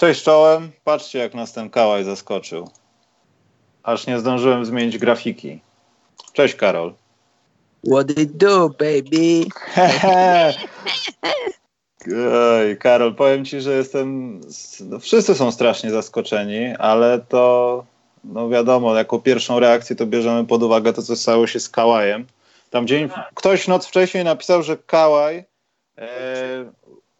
Cześć 0.00 0.22
czołem. 0.22 0.72
Patrzcie, 0.84 1.18
jak 1.18 1.34
nas 1.34 1.52
ten 1.52 1.70
kałaj 1.70 2.04
zaskoczył. 2.04 2.68
Aż 3.82 4.06
nie 4.06 4.18
zdążyłem 4.18 4.64
zmienić 4.64 4.98
grafiki. 4.98 5.60
Cześć 6.32 6.54
Karol. 6.54 6.94
What 7.92 8.10
it 8.10 8.36
do, 8.36 8.68
baby? 8.68 9.44
Oj, 12.60 12.76
Karol, 12.76 13.14
powiem 13.14 13.44
ci, 13.44 13.60
że 13.60 13.72
jestem. 13.72 14.40
No, 14.80 14.98
wszyscy 14.98 15.34
są 15.34 15.52
strasznie 15.52 15.90
zaskoczeni, 15.90 16.74
ale 16.78 17.18
to, 17.18 17.84
no 18.24 18.48
wiadomo, 18.48 18.94
jako 18.94 19.18
pierwszą 19.18 19.60
reakcję 19.60 19.96
to 19.96 20.06
bierzemy 20.06 20.46
pod 20.46 20.62
uwagę 20.62 20.92
to, 20.92 21.02
co 21.02 21.16
stało 21.16 21.46
się 21.46 21.60
z 21.60 21.68
Kałajem. 21.68 22.26
Tam 22.70 22.86
dzień, 22.86 23.08
ktoś 23.34 23.68
noc 23.68 23.86
wcześniej 23.86 24.24
napisał, 24.24 24.62
że 24.62 24.76
Kałaj 24.76 25.44
e, 25.98 26.64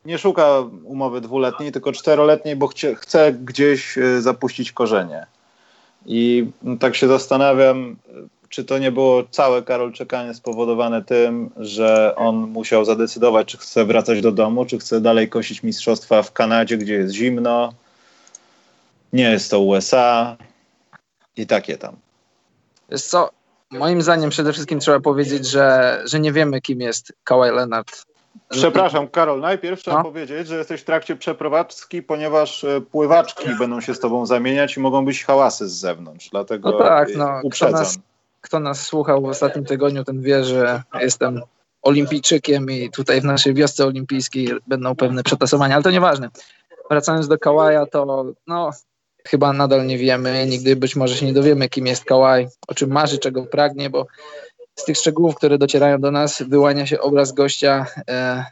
nie 0.04 0.18
szuka 0.18 0.59
umowy 0.84 1.20
dwuletniej, 1.20 1.72
tylko 1.72 1.92
czteroletniej, 1.92 2.56
bo 2.56 2.68
chce, 2.96 3.32
gdzieś 3.32 3.98
e, 3.98 4.23
zapuścić 4.23 4.73
korzenie. 4.73 5.26
I 6.06 6.50
no, 6.62 6.76
tak 6.76 6.96
się 6.96 7.09
zastanawiam, 7.09 7.96
czy 8.48 8.65
to 8.65 8.78
nie 8.78 8.93
było 8.93 9.23
całe 9.30 9.62
Karol 9.62 9.93
czekanie 9.93 10.34
spowodowane 10.34 11.04
tym, 11.04 11.51
że 11.56 12.16
on 12.16 12.37
musiał 12.37 12.84
zadecydować, 12.84 13.48
czy 13.48 13.59
chce 13.59 13.84
wracać 13.84 14.21
do 14.21 14.32
domu, 14.32 14.65
czy 14.65 14.78
chce 14.78 15.01
dalej 15.01 15.28
kosić 15.28 15.62
mistrzostwa 15.62 16.23
w 16.23 16.32
Kanadzie, 16.32 16.78
gdzie 16.78 16.95
jest 16.95 17.15
zimno. 17.15 17.73
Nie 19.12 19.30
jest 19.30 19.51
to 19.51 19.60
USA 19.60 20.37
i 21.37 21.46
takie 21.46 21.78
tam. 21.78 21.96
Wiesz 22.90 23.02
co, 23.02 23.30
moim 23.71 24.02
zdaniem 24.02 24.30
przede 24.30 24.52
wszystkim 24.52 24.80
trzeba 24.80 25.01
powiedzieć, 25.01 25.46
że, 25.46 25.98
że 26.04 26.21
nie 26.21 26.32
wiemy, 26.32 26.60
kim 26.60 26.80
jest 26.80 27.12
Kawhi 27.24 27.51
Leonard. 27.51 28.09
Przepraszam, 28.48 29.09
Karol, 29.09 29.40
najpierw 29.40 29.82
trzeba 29.82 29.96
no. 29.96 30.04
powiedzieć, 30.04 30.48
że 30.48 30.59
jesteś 30.59 30.80
w 30.80 30.84
trakcie 30.84 31.16
przeprowadzki, 31.16 32.02
ponieważ 32.02 32.64
e, 32.64 32.80
pływaczki 32.80 33.48
będą 33.59 33.80
się 33.80 33.95
z 33.95 34.00
tobą 34.00 34.26
zamieniać 34.26 34.76
i 34.76 34.80
mogą 34.80 35.04
być 35.04 35.24
hałasy 35.24 35.68
z 35.68 35.72
zewnątrz, 35.72 36.28
dlatego 36.30 36.70
no 36.70 36.78
tak, 36.78 37.09
no, 37.16 37.40
uprzedzam. 37.42 37.74
Kto 37.74 37.82
nas, 37.82 37.98
kto 38.40 38.60
nas 38.60 38.87
słuchał 38.87 39.22
w 39.22 39.24
ostatnim 39.24 39.64
tygodniu, 39.64 40.04
ten 40.04 40.22
wie, 40.22 40.45
że 40.45 40.82
jestem 41.00 41.42
olimpijczykiem 41.82 42.70
i 42.70 42.90
tutaj 42.90 43.20
w 43.20 43.24
naszej 43.24 43.54
wiosce 43.54 43.87
olimpijskiej 43.87 44.48
będą 44.66 44.96
pewne 44.96 45.22
przetasowania, 45.22 45.74
ale 45.74 45.84
to 45.84 45.90
nieważne. 45.90 46.28
Wracając 46.90 47.28
do 47.28 47.38
Kałaja, 47.38 47.87
to 47.87 48.24
no, 48.46 48.70
chyba 49.28 49.52
nadal 49.52 49.87
nie 49.87 49.98
wiemy, 49.98 50.46
nigdy 50.46 50.76
być 50.76 50.96
może 50.96 51.16
się 51.16 51.26
nie 51.26 51.32
dowiemy, 51.32 51.68
kim 51.68 51.87
jest 51.87 52.04
Kałaj, 52.04 52.48
o 52.68 52.74
czym 52.74 52.90
marzy, 52.90 53.18
czego 53.18 53.46
pragnie, 53.46 53.90
bo 53.90 54.06
z 54.76 54.85
tych 54.85 54.96
szczegółów, 54.96 55.35
które 55.35 55.59
docierają 55.59 56.01
do 56.01 56.10
nas, 56.10 56.43
wyłania 56.43 56.87
się 56.87 57.01
obraz 57.01 57.32
gościa 57.32 57.87
e, 58.09 58.45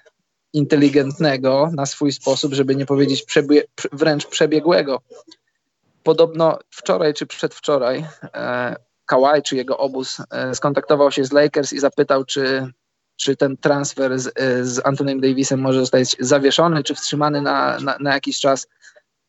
inteligentnego 0.52 1.70
na 1.74 1.86
swój 1.86 2.12
sposób, 2.12 2.54
żeby 2.54 2.76
nie 2.76 2.86
powiedzieć 2.86 3.22
przebie 3.22 3.62
wręcz 3.92 4.26
przebiegłego. 4.26 5.00
Podobno 6.02 6.58
wczoraj 6.70 7.14
czy 7.14 7.26
przedwczoraj 7.26 8.04
e, 8.34 8.76
Kawhi 9.06 9.42
czy 9.42 9.56
jego 9.56 9.78
obóz 9.78 10.22
e, 10.30 10.54
skontaktował 10.54 11.12
się 11.12 11.24
z 11.24 11.32
Lakers 11.32 11.72
i 11.72 11.78
zapytał, 11.78 12.24
czy, 12.24 12.72
czy 13.16 13.36
ten 13.36 13.56
transfer 13.56 14.18
z, 14.18 14.26
e, 14.26 14.64
z 14.64 14.86
Antonym 14.86 15.20
Davisem 15.20 15.60
może 15.60 15.80
zostać 15.80 16.16
zawieszony, 16.20 16.82
czy 16.82 16.94
wstrzymany 16.94 17.42
na, 17.42 17.80
na, 17.80 17.96
na 18.00 18.14
jakiś 18.14 18.40
czas. 18.40 18.66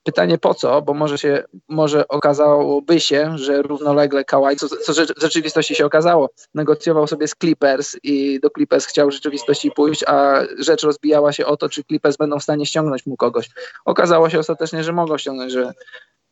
Pytanie 0.03 0.37
po 0.37 0.53
co, 0.53 0.81
bo 0.81 0.93
może 0.93 1.17
się, 1.17 1.43
może 1.67 2.07
okazałoby 2.07 2.99
się, 2.99 3.37
że 3.37 3.61
równolegle 3.61 4.25
Kawhi, 4.25 4.55
co, 4.55 4.67
co 4.67 4.93
w 4.93 5.21
rzeczywistości 5.21 5.75
się 5.75 5.85
okazało, 5.85 6.29
negocjował 6.53 7.07
sobie 7.07 7.27
z 7.27 7.35
Clippers 7.35 7.95
i 8.03 8.39
do 8.39 8.49
Clippers 8.49 8.85
chciał 8.85 9.09
w 9.09 9.13
rzeczywistości 9.13 9.71
pójść, 9.71 10.03
a 10.07 10.41
rzecz 10.57 10.83
rozbijała 10.83 11.33
się 11.33 11.45
o 11.45 11.57
to, 11.57 11.69
czy 11.69 11.83
Clippers 11.83 12.17
będą 12.17 12.39
w 12.39 12.43
stanie 12.43 12.65
ściągnąć 12.65 13.05
mu 13.05 13.17
kogoś. 13.17 13.49
Okazało 13.85 14.29
się 14.29 14.39
ostatecznie, 14.39 14.83
że 14.83 14.93
mogą 14.93 15.17
ściągnąć, 15.17 15.51
że 15.51 15.73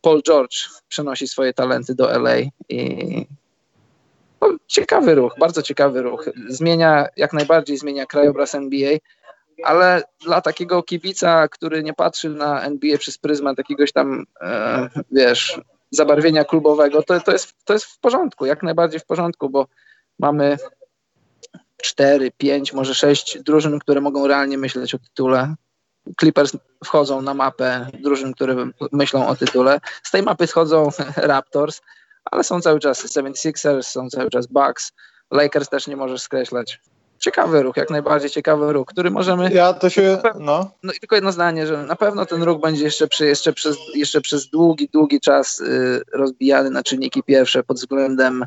Paul 0.01 0.21
George 0.21 0.69
przenosi 0.87 1.27
swoje 1.27 1.53
talenty 1.53 1.95
do 1.95 2.11
LA 2.11 2.35
i 2.69 3.27
no, 4.41 4.47
ciekawy 4.67 5.15
ruch, 5.15 5.35
bardzo 5.39 5.61
ciekawy 5.61 6.01
ruch. 6.01 6.29
Zmienia, 6.47 7.05
jak 7.17 7.33
najbardziej 7.33 7.77
zmienia 7.77 8.05
krajobraz 8.05 8.55
NBA, 8.55 8.97
ale 9.63 10.03
dla 10.25 10.41
takiego 10.41 10.83
kibica, 10.83 11.47
który 11.47 11.83
nie 11.83 11.93
patrzy 11.93 12.29
na 12.29 12.61
NBA 12.61 12.97
przez 12.97 13.17
pryzmat 13.17 13.57
jakiegoś 13.57 13.91
tam, 13.91 14.25
e, 14.41 14.89
wiesz, 15.11 15.61
zabarwienia 15.91 16.43
klubowego, 16.43 17.03
to, 17.03 17.19
to, 17.19 17.31
jest, 17.31 17.53
to 17.65 17.73
jest 17.73 17.85
w 17.85 17.99
porządku, 17.99 18.45
jak 18.45 18.63
najbardziej 18.63 18.99
w 18.99 19.05
porządku, 19.05 19.49
bo 19.49 19.67
mamy 20.19 20.57
cztery, 21.77 22.31
pięć, 22.37 22.73
może 22.73 22.95
sześć 22.95 23.39
drużyn, 23.39 23.79
które 23.79 24.01
mogą 24.01 24.27
realnie 24.27 24.57
myśleć 24.57 24.95
o 24.95 24.99
tytule. 24.99 25.55
Clippers 26.19 26.51
wchodzą 26.85 27.21
na 27.21 27.33
mapę 27.33 27.87
drużyn, 27.99 28.33
które 28.33 28.55
myślą 28.91 29.27
o 29.27 29.35
tytule. 29.35 29.79
Z 30.03 30.11
tej 30.11 30.23
mapy 30.23 30.47
schodzą 30.47 30.89
Raptors, 31.17 31.81
ale 32.25 32.43
są 32.43 32.61
cały 32.61 32.79
czas 32.79 33.05
76ers, 33.05 33.83
są 33.83 34.09
cały 34.09 34.29
czas 34.29 34.47
Bucks. 34.47 34.91
Lakers 35.31 35.69
też 35.69 35.87
nie 35.87 35.95
możesz 35.95 36.21
skreślać 36.21 36.81
ciekawy 37.19 37.63
ruch, 37.63 37.77
jak 37.77 37.89
najbardziej 37.89 38.29
ciekawy 38.29 38.73
ruch, 38.73 38.87
który 38.87 39.11
możemy. 39.11 39.51
Ja 39.53 39.73
to 39.73 39.89
się. 39.89 40.17
No. 40.39 40.71
no 40.83 40.93
i 40.93 40.99
tylko 40.99 41.15
jedno 41.15 41.31
zdanie, 41.31 41.67
że 41.67 41.83
na 41.83 41.95
pewno 41.95 42.25
ten 42.25 42.43
ruch 42.43 42.61
będzie 42.61 42.83
jeszcze, 42.83 43.07
przy, 43.07 43.25
jeszcze, 43.25 43.53
przez, 43.53 43.77
jeszcze 43.95 44.21
przez 44.21 44.49
długi, 44.49 44.89
długi 44.93 45.19
czas 45.19 45.59
y, 45.59 46.01
rozbijany 46.13 46.69
na 46.69 46.83
czynniki 46.83 47.23
pierwsze 47.23 47.63
pod 47.63 47.77
względem 47.77 48.45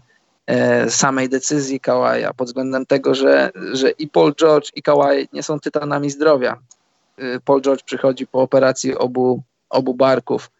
y, 0.87 0.91
samej 0.91 1.29
decyzji 1.29 1.81
Kałaja, 1.81 2.35
pod 2.35 2.49
względem 2.49 2.87
tego, 2.87 3.15
że, 3.15 3.51
że 3.73 3.91
i 3.91 4.09
Paul 4.09 4.35
George, 4.35 4.71
i 4.75 4.83
Kałaj 4.83 5.29
nie 5.33 5.43
są 5.43 5.61
tytanami 5.61 6.11
zdrowia. 6.11 6.59
Y, 7.23 7.41
Paul 7.45 7.63
George 7.63 7.83
przychodzi 7.85 8.27
po 8.27 8.43
operacji 8.43 8.97
obu, 8.97 9.43
obu 9.71 9.95
barków. 9.95 10.51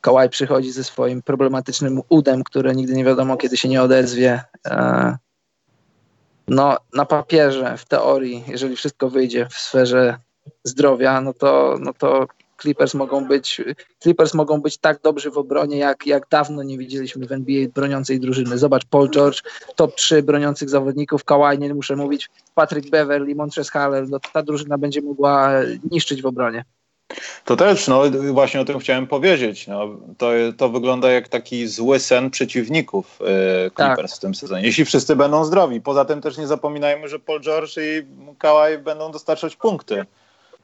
Kałaj 0.00 0.30
przychodzi 0.30 0.72
ze 0.72 0.84
swoim 0.84 1.22
problematycznym 1.22 2.00
udem, 2.08 2.44
które 2.44 2.74
nigdy 2.74 2.94
nie 2.94 3.04
wiadomo, 3.04 3.36
kiedy 3.36 3.56
się 3.56 3.68
nie 3.68 3.82
odezwie. 3.82 4.42
No 6.50 6.76
na 6.94 7.04
papierze, 7.04 7.76
w 7.78 7.84
teorii, 7.84 8.44
jeżeli 8.48 8.76
wszystko 8.76 9.10
wyjdzie 9.10 9.46
w 9.50 9.54
sferze 9.54 10.16
zdrowia, 10.64 11.20
no 11.20 11.34
to, 11.34 11.76
no 11.80 11.92
to 11.94 12.26
Clippers 12.60 12.94
mogą 12.94 13.24
być 13.24 13.60
Clippers 14.02 14.34
mogą 14.34 14.60
być 14.60 14.78
tak 14.78 15.02
dobrzy 15.02 15.30
w 15.30 15.38
obronie, 15.38 15.78
jak, 15.78 16.06
jak 16.06 16.28
dawno 16.30 16.62
nie 16.62 16.78
widzieliśmy 16.78 17.26
w 17.26 17.32
NBA 17.32 17.68
broniącej 17.74 18.20
drużyny. 18.20 18.58
Zobacz, 18.58 18.84
Paul 18.84 19.10
George, 19.10 19.42
top 19.76 19.94
3 19.94 20.22
broniących 20.22 20.70
zawodników, 20.70 21.24
Kawhi, 21.24 21.58
nie 21.58 21.74
muszę 21.74 21.96
mówić, 21.96 22.30
Patrick 22.54 22.90
Beverly, 22.90 23.34
Montrezl 23.34 23.70
Harrell, 23.70 24.08
no 24.08 24.18
ta 24.32 24.42
drużyna 24.42 24.78
będzie 24.78 25.02
mogła 25.02 25.52
niszczyć 25.90 26.22
w 26.22 26.26
obronie. 26.26 26.64
To 27.44 27.56
też, 27.56 27.88
no 27.88 28.02
właśnie 28.32 28.60
o 28.60 28.64
tym 28.64 28.78
chciałem 28.78 29.06
powiedzieć. 29.06 29.66
No, 29.66 29.88
to, 30.18 30.30
to 30.56 30.68
wygląda 30.68 31.10
jak 31.10 31.28
taki 31.28 31.66
zły 31.66 31.98
sen 31.98 32.30
przeciwników 32.30 33.18
yy, 33.20 33.70
Clippers 33.70 34.10
tak. 34.10 34.18
w 34.18 34.20
tym 34.20 34.34
sezonie. 34.34 34.62
Jeśli 34.62 34.84
wszyscy 34.84 35.16
będą 35.16 35.44
zdrowi. 35.44 35.80
Poza 35.80 36.04
tym 36.04 36.20
też 36.20 36.38
nie 36.38 36.46
zapominajmy, 36.46 37.08
że 37.08 37.18
Paul 37.18 37.40
George 37.40 37.76
i 37.76 38.06
Kawhi 38.38 38.78
będą 38.78 39.12
dostarczać 39.12 39.56
punkty. 39.56 40.04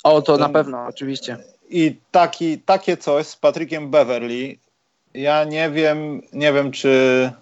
O, 0.04 0.22
to 0.22 0.36
na 0.36 0.48
pewno, 0.48 0.86
oczywiście. 0.86 1.36
I 1.70 1.96
taki, 2.10 2.58
takie 2.58 2.96
coś 2.96 3.26
z 3.26 3.36
Patrickiem 3.36 3.90
Beverly, 3.90 4.56
ja 5.14 5.44
nie 5.44 5.70
wiem, 5.70 6.22
nie 6.32 6.52
wiem 6.52 6.72
czy, 6.72 7.32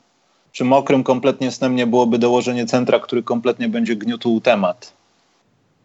czy 0.53 0.65
mokrym 0.65 1.05
kompletnie 1.05 1.51
snem 1.51 1.77
nie 1.77 1.87
byłoby 1.87 2.19
dołożenie 2.19 2.67
centra, 2.67 3.01
który 3.01 3.23
kompletnie 3.23 3.69
będzie 3.69 3.97
gniótł 3.97 4.41
temat. 4.41 4.93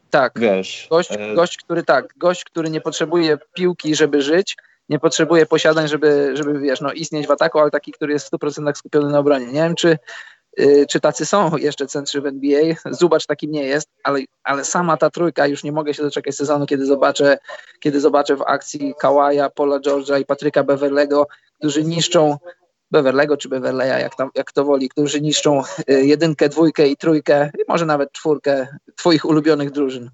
Tak. 0.10 0.40
Wiesz, 0.40 0.88
gość, 0.90 1.12
e... 1.12 1.36
gość, 1.36 1.58
który 1.58 1.84
tak, 1.84 2.14
gość, 2.18 2.44
który 2.44 2.70
nie 2.70 2.82
potrzebuje 2.82 3.38
piłki, 3.54 3.96
żeby 3.96 4.22
żyć, 4.22 4.56
nie 4.90 5.00
potrzebuje 5.00 5.46
posiadań, 5.46 5.88
żeby, 5.88 6.32
żeby 6.34 6.60
wiesz, 6.60 6.82
no, 6.82 6.92
istnieć 6.92 7.28
w 7.28 7.32
ataku, 7.32 7.60
ale 7.60 7.72
taki, 7.72 7.92
który 7.92 8.14
jest 8.14 8.28
w 8.28 8.32
100% 8.32 8.76
skupiony 8.76 9.12
na 9.12 9.20
obronie. 9.20 9.46
Nie 9.46 9.54
wiem, 9.54 9.76
czy, 9.76 9.98
yy, 10.58 10.86
czy 10.88 11.00
tacy 11.00 11.26
są 11.26 11.58
jeszcze 11.58 11.88
centrzy 11.88 12.22
w 12.22 12.26
NBA. 12.26 12.76
Zubacz 12.92 13.26
takim 13.26 13.52
nie 13.52 13.64
jest, 13.64 13.90
ale, 14.04 14.20
ale 14.44 14.66
sama 14.66 14.98
ta 14.98 15.10
trójka, 15.10 15.48
już 15.48 15.64
nie 15.64 15.72
mogę 15.72 15.94
się 15.94 16.04
doczekać 16.04 16.36
sezonu, 16.36 16.66
kiedy 16.66 16.86
zobaczę, 16.86 17.38
kiedy 17.80 18.00
zobaczę 18.00 18.36
w 18.36 18.42
akcji 18.42 18.94
Kawaja, 19.00 19.50
Paula 19.50 19.80
George'a 19.80 20.22
i 20.22 20.26
Patryka 20.26 20.64
Beverlego, 20.64 21.28
którzy 21.60 21.84
niszczą 21.84 22.38
Beverlego 22.92 23.38
czy 23.38 23.50
Beverleya, 23.50 24.02
jak, 24.02 24.16
tam, 24.16 24.30
jak 24.36 24.52
to 24.52 24.66
woli, 24.66 24.90
którzy 24.90 25.22
niszczą 25.22 25.62
y, 25.90 26.06
jedynkę, 26.06 26.50
dwójkę 26.50 26.88
i 26.88 26.98
trójkę, 26.98 27.52
i 27.56 27.62
może 27.68 27.86
nawet 27.86 28.12
czwórkę 28.12 28.68
twoich 28.96 29.26
ulubionych 29.26 29.72
drużyn. 29.72 30.10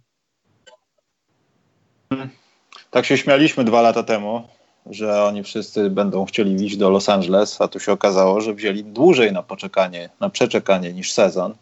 Tak 2.91 3.05
się 3.05 3.17
śmialiśmy 3.17 3.63
dwa 3.63 3.81
lata 3.81 4.03
temu, 4.03 4.43
że 4.85 5.23
oni 5.23 5.43
wszyscy 5.43 5.89
będą 5.89 6.25
chcieli 6.25 6.65
iść 6.65 6.77
do 6.77 6.89
Los 6.89 7.09
Angeles, 7.09 7.61
a 7.61 7.67
tu 7.67 7.79
się 7.79 7.91
okazało, 7.91 8.41
że 8.41 8.53
wzięli 8.53 8.83
dłużej 8.83 9.33
na 9.33 9.43
poczekanie, 9.43 10.09
na 10.19 10.29
przeczekanie 10.29 10.93
niż 10.93 11.11
sezon. 11.11 11.53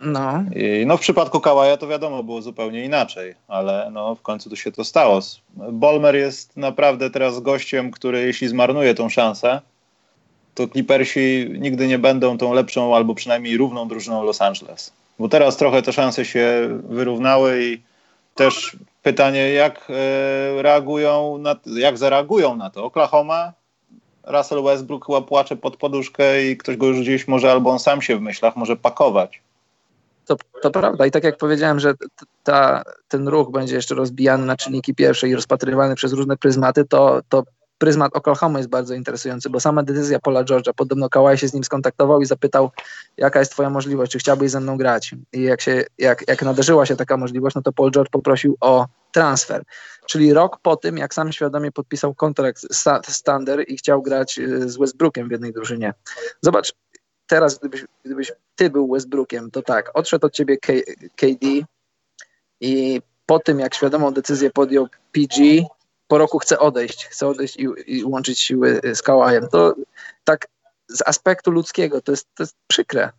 No. 0.00 0.44
I 0.56 0.86
no 0.86 0.96
w 0.96 1.00
przypadku 1.00 1.40
Kałaja 1.40 1.76
to 1.76 1.86
wiadomo, 1.86 2.22
było 2.22 2.42
zupełnie 2.42 2.84
inaczej, 2.84 3.34
ale 3.48 3.90
no 3.92 4.14
w 4.14 4.22
końcu 4.22 4.50
to 4.50 4.56
się 4.56 4.72
to 4.72 4.84
stało. 4.84 5.20
Bolmer 5.72 6.16
jest 6.16 6.56
naprawdę 6.56 7.10
teraz 7.10 7.40
gościem, 7.40 7.90
który 7.90 8.26
jeśli 8.26 8.48
zmarnuje 8.48 8.94
tą 8.94 9.08
szansę, 9.08 9.60
to 10.54 10.68
Clippersi 10.68 11.50
nigdy 11.58 11.86
nie 11.86 11.98
będą 11.98 12.38
tą 12.38 12.52
lepszą 12.52 12.96
albo 12.96 13.14
przynajmniej 13.14 13.56
równą 13.56 13.88
drużyną 13.88 14.22
Los 14.22 14.40
Angeles. 14.40 14.92
Bo 15.18 15.28
teraz 15.28 15.56
trochę 15.56 15.82
te 15.82 15.92
szanse 15.92 16.24
się 16.24 16.68
wyrównały 16.88 17.64
i 17.64 17.82
też 18.34 18.76
pytanie, 19.02 19.52
jak 19.52 19.90
e, 19.90 20.62
reagują, 20.62 21.38
na, 21.38 21.56
jak 21.66 21.98
zareagują 21.98 22.56
na 22.56 22.70
to? 22.70 22.84
Oklahoma, 22.84 23.52
Russell 24.24 24.62
Westbrook 24.62 25.06
chyba 25.06 25.22
płacze 25.22 25.56
pod 25.56 25.76
poduszkę 25.76 26.44
i 26.44 26.56
ktoś 26.56 26.76
go 26.76 26.86
już 26.86 27.00
gdzieś 27.00 27.28
może, 27.28 27.52
albo 27.52 27.70
on 27.70 27.78
sam 27.78 28.02
się 28.02 28.16
w 28.16 28.20
myślach 28.20 28.56
może 28.56 28.76
pakować. 28.76 29.42
To, 30.26 30.36
to 30.62 30.70
prawda 30.70 31.06
i 31.06 31.10
tak 31.10 31.24
jak 31.24 31.36
powiedziałem, 31.36 31.80
że 31.80 31.94
ta, 32.44 32.82
ten 33.08 33.28
ruch 33.28 33.50
będzie 33.50 33.74
jeszcze 33.74 33.94
rozbijany 33.94 34.46
na 34.46 34.56
czynniki 34.56 34.94
pierwsze 34.94 35.28
i 35.28 35.34
rozpatrywany 35.34 35.94
przez 35.94 36.12
różne 36.12 36.36
pryzmaty, 36.36 36.84
to, 36.84 37.20
to 37.28 37.42
pryzmat 37.78 38.16
Oklahoma 38.16 38.58
jest 38.58 38.70
bardzo 38.70 38.94
interesujący, 38.94 39.50
bo 39.50 39.60
sama 39.60 39.82
decyzja 39.82 40.18
Paula 40.18 40.44
George'a, 40.44 40.72
podobno 40.76 41.08
Kawhi 41.08 41.38
się 41.38 41.48
z 41.48 41.54
nim 41.54 41.64
skontaktował 41.64 42.20
i 42.20 42.26
zapytał, 42.26 42.70
jaka 43.16 43.38
jest 43.38 43.52
twoja 43.52 43.70
możliwość, 43.70 44.12
czy 44.12 44.18
chciałbyś 44.18 44.50
ze 44.50 44.60
mną 44.60 44.76
grać. 44.76 45.14
I 45.32 45.42
jak, 45.42 45.60
się, 45.60 45.84
jak, 45.98 46.28
jak 46.28 46.42
nadarzyła 46.42 46.86
się 46.86 46.96
taka 46.96 47.16
możliwość, 47.16 47.56
no 47.56 47.62
to 47.62 47.72
Paul 47.72 47.90
George 47.90 48.10
poprosił 48.10 48.56
o 48.60 48.86
transfer. 49.12 49.62
Czyli 50.06 50.32
rok 50.32 50.58
po 50.62 50.76
tym, 50.76 50.98
jak 50.98 51.14
sam 51.14 51.32
świadomie 51.32 51.72
podpisał 51.72 52.14
kontrakt 52.14 52.60
z 52.70 53.22
Thunder 53.22 53.64
i 53.68 53.76
chciał 53.76 54.02
grać 54.02 54.38
y, 54.38 54.68
z 54.70 54.76
Westbrookiem 54.76 55.28
w 55.28 55.30
jednej 55.30 55.52
drużynie. 55.52 55.94
Zobacz, 56.40 56.74
teraz 57.26 57.58
gdybyś, 57.58 57.84
gdybyś 58.04 58.32
ty 58.56 58.70
był 58.70 58.92
Westbrookiem, 58.92 59.50
to 59.50 59.62
tak, 59.62 59.90
odszedł 59.94 60.26
od 60.26 60.32
ciebie 60.32 60.56
K 60.56 60.72
KD 61.16 61.46
i 62.60 63.02
po 63.26 63.38
tym, 63.38 63.60
jak 63.60 63.74
świadomą 63.74 64.10
decyzję 64.10 64.50
podjął 64.50 64.88
PG, 65.12 65.64
po 66.14 66.18
roku 66.18 66.38
chce 66.38 66.58
odejść, 66.58 67.04
chce 67.04 67.28
odejść 67.28 67.56
i, 67.56 67.66
i 67.86 68.04
łączyć 68.04 68.40
siły 68.40 68.80
z 68.94 69.02
Kałajem. 69.02 69.48
To 69.48 69.74
tak 70.24 70.48
z 70.88 71.02
aspektu 71.06 71.50
ludzkiego 71.50 72.00
to 72.00 72.12
jest, 72.12 72.28
to 72.34 72.42
jest 72.42 72.56
przykre. 72.66 73.10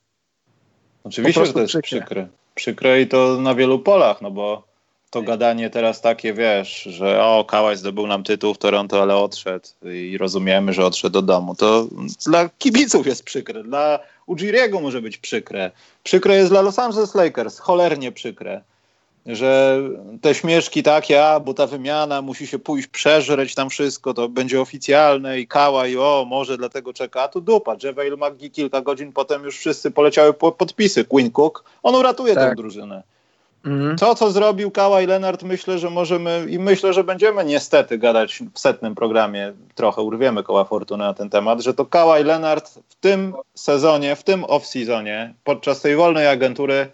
Oczywiście, 1.04 1.46
że 1.46 1.54
to 1.54 1.60
jest 1.60 1.72
przykre. 1.72 2.00
przykre. 2.00 2.28
Przykre 2.56 3.02
i 3.02 3.08
to 3.08 3.38
na 3.42 3.56
wielu 3.56 3.80
polach, 3.80 4.22
no 4.22 4.32
bo 4.32 4.64
to 5.10 5.22
gadanie 5.22 5.70
teraz 5.70 6.02
takie, 6.02 6.34
wiesz, 6.34 6.84
że 6.84 7.24
o, 7.24 7.46
Kałaj 7.46 7.78
zdobył 7.78 8.08
nam 8.08 8.24
tytuł 8.24 8.54
w 8.54 8.58
Toronto, 8.58 9.02
ale 9.02 9.16
odszedł 9.16 9.68
i 9.84 10.18
rozumiemy, 10.18 10.74
że 10.74 10.86
odszedł 10.86 11.14
do 11.14 11.22
domu. 11.22 11.56
To 11.56 11.88
dla 12.26 12.50
kibiców 12.50 13.08
jest 13.08 13.24
przykre, 13.24 13.64
dla 13.64 14.00
Ujiriego 14.26 14.82
może 14.82 15.02
być 15.02 15.18
przykre. 15.18 15.72
Przykre 16.04 16.36
jest 16.36 16.52
dla 16.52 16.62
Los 16.62 16.80
Angeles 16.80 17.16
Lakers, 17.16 17.60
cholernie 17.60 18.12
przykre 18.12 18.62
że 19.26 19.82
te 20.22 20.36
śmieszki 20.36 20.84
takie, 20.84 21.26
a 21.26 21.40
bo 21.40 21.54
ta 21.54 21.68
wymiana 21.68 22.22
musi 22.22 22.48
się 22.48 22.60
pójść 22.60 22.88
przeżreć 22.88 23.56
tam 23.56 23.70
wszystko, 23.70 24.14
to 24.14 24.30
będzie 24.30 24.62
oficjalne 24.62 25.40
i 25.40 25.48
kała 25.48 25.88
i 25.88 25.98
o, 25.98 26.26
może 26.30 26.58
dlatego 26.58 26.94
czeka, 26.94 27.22
a 27.22 27.28
tu 27.28 27.42
dupa, 27.42 27.76
Javel 27.84 28.18
McGee 28.18 28.52
kilka 28.52 28.82
godzin 28.82 29.12
potem 29.12 29.44
już 29.44 29.58
wszyscy 29.58 29.92
poleciały 29.92 30.34
po 30.34 30.52
podpisy, 30.52 31.06
Quinn 31.06 31.32
Cook, 31.32 31.64
on 31.84 31.96
uratuje 31.96 32.36
tak. 32.36 32.50
tę 32.50 32.56
drużynę. 32.56 33.04
Mhm. 33.66 33.98
To, 33.98 34.16
co 34.16 34.32
zrobił 34.32 34.72
Kała 34.72 35.02
i 35.02 35.08
Leonard, 35.08 35.44
myślę, 35.44 35.80
że 35.80 35.90
możemy 35.90 36.46
i 36.50 36.60
myślę, 36.60 36.94
że 36.94 37.04
będziemy 37.04 37.46
niestety 37.46 37.98
gadać 37.98 38.44
w 38.54 38.60
setnym 38.60 38.96
programie, 38.96 39.54
trochę 39.76 40.02
urwiemy 40.02 40.44
koła 40.44 40.64
fortuny 40.64 41.04
na 41.04 41.14
ten 41.14 41.30
temat, 41.30 41.62
że 41.62 41.74
to 41.74 41.86
Kała 41.86 42.20
i 42.20 42.24
Leonard 42.24 42.80
w 42.90 42.96
tym 42.96 43.34
sezonie, 43.54 44.16
w 44.16 44.24
tym 44.24 44.44
off-seasonie, 44.44 45.34
podczas 45.44 45.82
tej 45.82 45.96
wolnej 45.96 46.28
agentury 46.28 46.88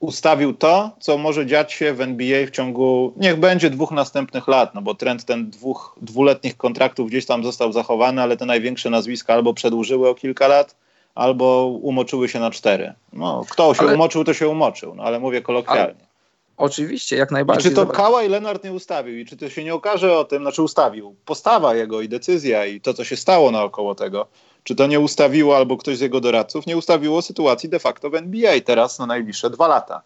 ustawił 0.00 0.54
to, 0.54 0.90
co 1.00 1.18
może 1.18 1.46
dziać 1.46 1.72
się 1.72 1.94
w 1.94 2.00
NBA 2.00 2.46
w 2.46 2.50
ciągu, 2.50 3.12
niech 3.16 3.36
będzie 3.36 3.70
dwóch 3.70 3.90
następnych 3.90 4.48
lat, 4.48 4.74
no 4.74 4.82
bo 4.82 4.94
trend 4.94 5.24
ten 5.24 5.50
dwóch, 5.50 5.96
dwuletnich 6.02 6.56
kontraktów 6.56 7.08
gdzieś 7.08 7.26
tam 7.26 7.44
został 7.44 7.72
zachowany, 7.72 8.22
ale 8.22 8.36
te 8.36 8.46
największe 8.46 8.90
nazwiska 8.90 9.34
albo 9.34 9.54
przedłużyły 9.54 10.08
o 10.08 10.14
kilka 10.14 10.48
lat, 10.48 10.76
albo 11.14 11.66
umoczyły 11.82 12.28
się 12.28 12.40
na 12.40 12.50
cztery. 12.50 12.92
No, 13.12 13.44
kto 13.50 13.74
się 13.74 13.80
ale... 13.80 13.94
umoczył, 13.94 14.24
to 14.24 14.34
się 14.34 14.48
umoczył, 14.48 14.94
no 14.94 15.02
ale 15.02 15.20
mówię 15.20 15.42
kolokwialnie. 15.42 15.82
Ale... 15.82 16.08
Oczywiście, 16.56 17.16
jak 17.16 17.30
najbardziej. 17.30 17.72
I 17.72 17.74
czy 17.74 17.76
to 17.76 17.86
Kała 17.86 18.22
i 18.22 18.28
Lenart 18.28 18.64
nie 18.64 18.72
ustawił 18.72 19.18
i 19.18 19.26
czy 19.26 19.36
to 19.36 19.48
się 19.48 19.64
nie 19.64 19.74
okaże 19.74 20.18
o 20.18 20.24
tym, 20.24 20.42
znaczy 20.42 20.62
ustawił, 20.62 21.16
postawa 21.24 21.74
jego 21.74 22.00
i 22.00 22.08
decyzja 22.08 22.66
i 22.66 22.80
to, 22.80 22.94
co 22.94 23.04
się 23.04 23.16
stało 23.16 23.50
naokoło 23.50 23.94
tego, 23.94 24.26
czy 24.68 24.74
to 24.74 24.86
nie 24.86 25.00
ustawiło, 25.00 25.56
albo 25.56 25.76
ktoś 25.76 25.98
z 25.98 26.00
jego 26.00 26.20
doradców, 26.20 26.66
nie 26.66 26.76
ustawiło 26.76 27.22
sytuacji 27.22 27.68
de 27.68 27.78
facto 27.78 28.10
w 28.10 28.14
NBA 28.14 28.60
teraz 28.64 28.98
na 28.98 29.06
najbliższe 29.06 29.50
dwa 29.50 29.68
lata. 29.68 30.02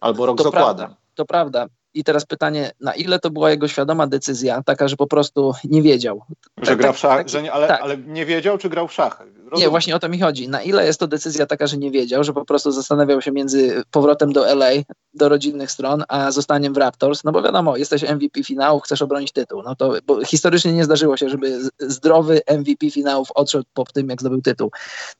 Albo 0.00 0.26
rok 0.26 0.38
to 0.38 0.44
z 0.44 0.46
okładem. 0.46 0.86
Prawda, 0.86 0.96
to 1.14 1.24
prawda. 1.24 1.66
I 1.94 2.04
teraz 2.04 2.24
pytanie, 2.24 2.70
na 2.80 2.94
ile 2.94 3.18
to 3.18 3.30
była 3.30 3.50
jego 3.50 3.68
świadoma 3.68 4.06
decyzja, 4.06 4.62
taka, 4.62 4.88
że 4.88 4.96
po 4.96 5.06
prostu 5.06 5.52
nie 5.64 5.82
wiedział? 5.82 6.22
Że 6.56 6.66
tak, 6.66 6.78
gra 6.78 6.92
w 6.92 6.98
szachy, 6.98 7.18
tak, 7.18 7.28
że 7.28 7.42
nie, 7.42 7.52
ale, 7.52 7.68
tak. 7.68 7.80
ale 7.82 7.96
nie 7.96 8.26
wiedział, 8.26 8.58
czy 8.58 8.68
grał 8.68 8.88
w 8.88 8.92
szachy? 8.92 9.24
Rozumiem. 9.24 9.66
Nie, 9.66 9.68
właśnie 9.68 9.96
o 9.96 9.98
to 9.98 10.08
mi 10.08 10.20
chodzi. 10.20 10.48
Na 10.48 10.62
ile 10.62 10.86
jest 10.86 11.00
to 11.00 11.06
decyzja 11.06 11.46
taka, 11.46 11.66
że 11.66 11.76
nie 11.76 11.90
wiedział, 11.90 12.24
że 12.24 12.32
po 12.32 12.44
prostu 12.44 12.70
zastanawiał 12.72 13.22
się 13.22 13.32
między 13.32 13.82
powrotem 13.90 14.32
do 14.32 14.46
LA, 14.54 14.70
do 15.14 15.28
rodzinnych 15.28 15.70
stron, 15.70 16.04
a 16.08 16.30
zostaniem 16.30 16.74
w 16.74 16.76
Raptors? 16.76 17.24
No 17.24 17.32
bo 17.32 17.42
wiadomo, 17.42 17.76
jesteś 17.76 18.02
MVP 18.02 18.44
finału, 18.44 18.80
chcesz 18.80 19.02
obronić 19.02 19.32
tytuł. 19.32 19.62
No 19.62 19.76
to 19.76 19.94
bo 20.06 20.24
historycznie 20.24 20.72
nie 20.72 20.84
zdarzyło 20.84 21.16
się, 21.16 21.28
żeby 21.28 21.60
zdrowy 21.78 22.40
MVP 22.58 22.90
finałów 22.90 23.28
odszedł 23.34 23.64
po 23.74 23.84
tym, 23.84 24.08
jak 24.08 24.20
zdobył 24.20 24.42
tytuł. 24.42 24.70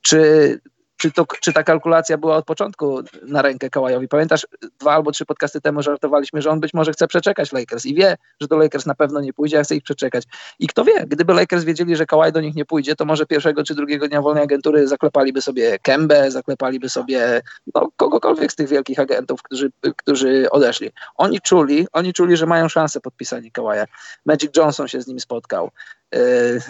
Czy 0.01 0.61
czy, 1.01 1.11
to, 1.11 1.27
czy 1.41 1.53
ta 1.53 1.63
kalkulacja 1.63 2.19
była 2.19 2.37
od 2.37 2.45
początku 2.45 3.01
na 3.23 3.43
rękę 3.43 3.71
Kałajowi. 3.71 4.09
Pamiętasz, 4.09 4.47
dwa 4.81 4.93
albo 4.93 5.13
trzy 5.13 5.27
podcasty 5.27 5.61
temu 5.61 5.83
żartowaliśmy, 5.83 6.43
że 6.43 6.51
on 6.51 6.61
być 6.61 6.75
może 6.75 6.93
chce 6.93 7.07
przeczekać 7.07 7.53
Lakers 7.53 7.87
i 7.87 7.95
wie, 7.95 8.17
że 8.41 8.49
do 8.49 8.57
Lakers 8.57 8.87
na 8.87 8.95
pewno 8.95 9.21
nie 9.21 9.33
pójdzie, 9.33 9.59
a 9.59 9.63
chce 9.63 9.77
ich 9.77 9.83
przeczekać. 9.83 10.25
I 10.59 10.67
kto 10.67 10.85
wie, 10.85 11.07
gdyby 11.07 11.35
Lakers 11.35 11.65
wiedzieli, 11.65 11.97
że 11.97 12.07
Kałaj 12.07 12.33
do 12.33 12.41
nich 12.41 12.55
nie 12.55 12.65
pójdzie, 12.65 12.97
to 12.97 13.05
może 13.05 13.27
pierwszego 13.27 13.65
czy 13.65 13.75
drugiego 13.75 14.09
dnia 14.09 14.23
wolnej 14.23 14.45
agentury 14.45 14.89
zaklepaliby 14.89 15.43
sobie 15.43 15.79
Kembę, 15.79 16.31
zaklepaliby 16.31 16.89
sobie 16.89 17.43
no, 17.75 17.89
kogokolwiek 17.97 18.53
z 18.53 18.57
tych 18.57 18.69
wielkich 18.69 18.99
agentów, 18.99 19.43
którzy, 19.43 19.71
którzy 19.97 20.51
odeszli. 20.51 20.91
Oni 21.17 21.41
czuli, 21.41 21.87
oni 21.93 22.13
czuli, 22.13 22.37
że 22.37 22.47
mają 22.47 22.69
szansę 22.69 23.01
podpisania 23.01 23.51
Kałaja. 23.53 23.85
Magic 24.27 24.57
Johnson 24.57 24.89
się 24.89 25.03
z 25.03 25.07
nim 25.07 25.21
spotkał. 25.21 25.71
Yy, 26.13 26.61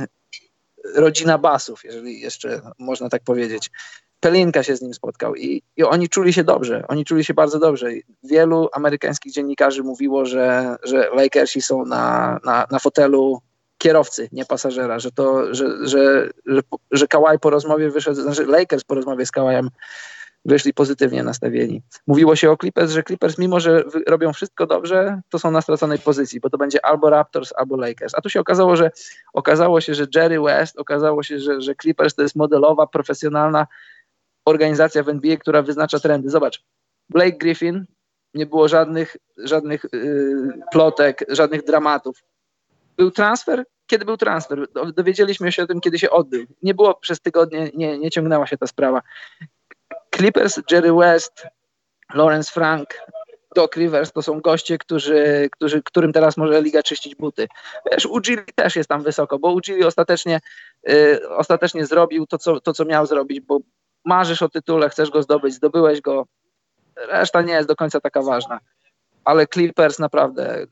rodzina 0.94 1.38
Basów, 1.38 1.84
jeżeli 1.84 2.20
jeszcze 2.20 2.60
można 2.78 3.08
tak 3.08 3.22
powiedzieć. 3.22 3.70
Pelinka 4.20 4.62
się 4.62 4.76
z 4.76 4.82
nim 4.82 4.94
spotkał 4.94 5.34
i, 5.34 5.62
i 5.76 5.82
oni 5.82 6.08
czuli 6.08 6.32
się 6.32 6.44
dobrze, 6.44 6.84
oni 6.88 7.04
czuli 7.04 7.24
się 7.24 7.34
bardzo 7.34 7.58
dobrze. 7.58 7.88
Wielu 8.22 8.68
amerykańskich 8.72 9.32
dziennikarzy 9.32 9.82
mówiło, 9.82 10.26
że, 10.26 10.76
że 10.82 11.10
Lakersi 11.14 11.62
są 11.62 11.84
na, 11.84 12.38
na, 12.44 12.66
na 12.70 12.78
fotelu 12.78 13.40
kierowcy, 13.78 14.28
nie 14.32 14.44
pasażera, 14.44 14.98
że 14.98 15.12
to, 15.12 15.54
że, 15.54 15.86
że, 15.88 16.30
że, 16.46 16.62
że 16.90 17.06
Kawhi 17.06 17.38
po 17.40 17.50
rozmowie 17.50 17.90
wyszedł, 17.90 18.22
znaczy 18.22 18.46
Lakers 18.46 18.84
po 18.84 18.94
rozmowie 18.94 19.26
z 19.26 19.30
Kawajem 19.30 19.70
wyszli 20.44 20.74
pozytywnie 20.74 21.22
nastawieni. 21.22 21.82
Mówiło 22.06 22.36
się 22.36 22.50
o 22.50 22.56
Clippers, 22.56 22.92
że 22.92 23.02
Clippers 23.02 23.38
mimo, 23.38 23.60
że 23.60 23.84
robią 24.06 24.32
wszystko 24.32 24.66
dobrze, 24.66 25.20
to 25.28 25.38
są 25.38 25.50
na 25.50 25.62
straconej 25.62 25.98
pozycji, 25.98 26.40
bo 26.40 26.50
to 26.50 26.58
będzie 26.58 26.84
albo 26.84 27.10
Raptors, 27.10 27.52
albo 27.56 27.76
Lakers. 27.76 28.14
A 28.14 28.20
tu 28.20 28.28
się 28.28 28.40
okazało, 28.40 28.76
że 28.76 28.90
okazało 29.32 29.80
się, 29.80 29.94
że 29.94 30.06
Jerry 30.14 30.40
West, 30.40 30.78
okazało 30.78 31.22
się, 31.22 31.38
że, 31.38 31.60
że 31.60 31.74
Clippers 31.74 32.14
to 32.14 32.22
jest 32.22 32.36
modelowa, 32.36 32.86
profesjonalna 32.86 33.66
organizacja 34.44 35.02
w 35.02 35.08
NBA, 35.08 35.36
która 35.36 35.62
wyznacza 35.62 35.98
trendy. 35.98 36.30
Zobacz, 36.30 36.62
Blake 37.08 37.38
Griffin, 37.38 37.86
nie 38.34 38.46
było 38.46 38.68
żadnych, 38.68 39.16
żadnych 39.36 39.84
yy, 39.92 40.60
plotek, 40.72 41.24
żadnych 41.28 41.64
dramatów. 41.64 42.22
Był 42.96 43.10
transfer? 43.10 43.64
Kiedy 43.86 44.04
był 44.04 44.16
transfer? 44.16 44.66
Dowiedzieliśmy 44.94 45.52
się 45.52 45.62
o 45.62 45.66
tym, 45.66 45.80
kiedy 45.80 45.98
się 45.98 46.10
odbył. 46.10 46.46
Nie 46.62 46.74
było 46.74 46.94
przez 46.94 47.20
tygodnie, 47.20 47.70
nie, 47.74 47.98
nie 47.98 48.10
ciągnęła 48.10 48.46
się 48.46 48.58
ta 48.58 48.66
sprawa. 48.66 49.02
Clippers, 50.14 50.60
Jerry 50.70 50.92
West, 50.92 51.46
Lawrence 52.14 52.52
Frank, 52.52 52.88
Doc 53.54 53.76
Rivers 53.76 54.12
to 54.12 54.22
są 54.22 54.40
goście, 54.40 54.78
którzy, 54.78 55.48
którzy, 55.52 55.82
którym 55.82 56.12
teraz 56.12 56.36
może 56.36 56.62
liga 56.62 56.82
czyścić 56.82 57.14
buty. 57.14 57.48
Wiesz, 57.92 58.06
Ujiri 58.06 58.44
też 58.54 58.76
jest 58.76 58.88
tam 58.88 59.02
wysoko, 59.02 59.38
bo 59.38 59.52
Ujiri 59.52 59.84
ostatecznie, 59.84 60.40
yy, 60.86 61.28
ostatecznie 61.28 61.86
zrobił 61.86 62.26
to 62.26 62.38
co, 62.38 62.60
to, 62.60 62.72
co 62.72 62.84
miał 62.84 63.06
zrobić, 63.06 63.40
bo 63.40 63.60
marzysz 64.04 64.42
o 64.42 64.48
tytule, 64.48 64.88
chcesz 64.88 65.10
go 65.10 65.22
zdobyć, 65.22 65.54
zdobyłeś 65.54 66.00
go, 66.00 66.26
reszta 66.96 67.42
nie 67.42 67.52
jest 67.52 67.68
do 67.68 67.76
końca 67.76 68.00
taka 68.00 68.22
ważna. 68.22 68.58
Ale 69.24 69.46
Clippers 69.46 69.98
naprawdę, 69.98 70.66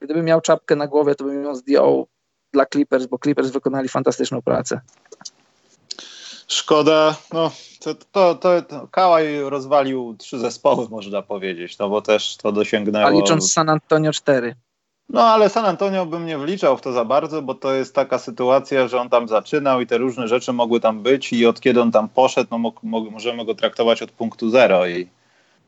gdybym 0.00 0.24
miał 0.24 0.40
czapkę 0.40 0.76
na 0.76 0.86
głowie, 0.86 1.14
to 1.14 1.24
bym 1.24 1.44
ją 1.44 1.54
zdjął 1.54 2.06
dla 2.52 2.66
Clippers, 2.66 3.06
bo 3.06 3.18
Clippers 3.18 3.50
wykonali 3.50 3.88
fantastyczną 3.88 4.42
pracę. 4.42 4.80
Szkoda, 6.48 7.16
no 7.32 7.50
to, 7.80 7.94
to, 7.94 8.34
to, 8.34 8.62
to 8.62 8.88
Kałaj 8.88 9.40
rozwalił 9.40 10.16
trzy 10.18 10.38
zespoły, 10.38 10.88
można 10.88 11.22
powiedzieć, 11.22 11.78
no 11.78 11.88
bo 11.88 12.02
też 12.02 12.36
to 12.36 12.52
dosięgnęło... 12.52 13.06
A 13.06 13.10
licząc 13.10 13.52
San 13.52 13.68
Antonio 13.68 14.12
4. 14.12 14.54
No 15.12 15.22
ale 15.22 15.48
San 15.48 15.64
Antonio 15.64 16.06
bym 16.06 16.26
nie 16.26 16.38
wliczał 16.38 16.76
w 16.76 16.80
to 16.80 16.92
za 16.92 17.04
bardzo, 17.04 17.42
bo 17.42 17.54
to 17.54 17.74
jest 17.74 17.94
taka 17.94 18.18
sytuacja, 18.18 18.88
że 18.88 19.00
on 19.00 19.08
tam 19.08 19.28
zaczynał 19.28 19.80
i 19.80 19.86
te 19.86 19.98
różne 19.98 20.28
rzeczy 20.28 20.52
mogły 20.52 20.80
tam 20.80 21.02
być 21.02 21.32
i 21.32 21.46
od 21.46 21.60
kiedy 21.60 21.80
on 21.80 21.92
tam 21.92 22.08
poszedł, 22.08 22.48
no 22.50 22.58
mo 22.58 22.72
możemy 23.10 23.44
go 23.44 23.54
traktować 23.54 24.02
od 24.02 24.10
punktu 24.10 24.50
zero 24.50 24.86
i, 24.86 25.08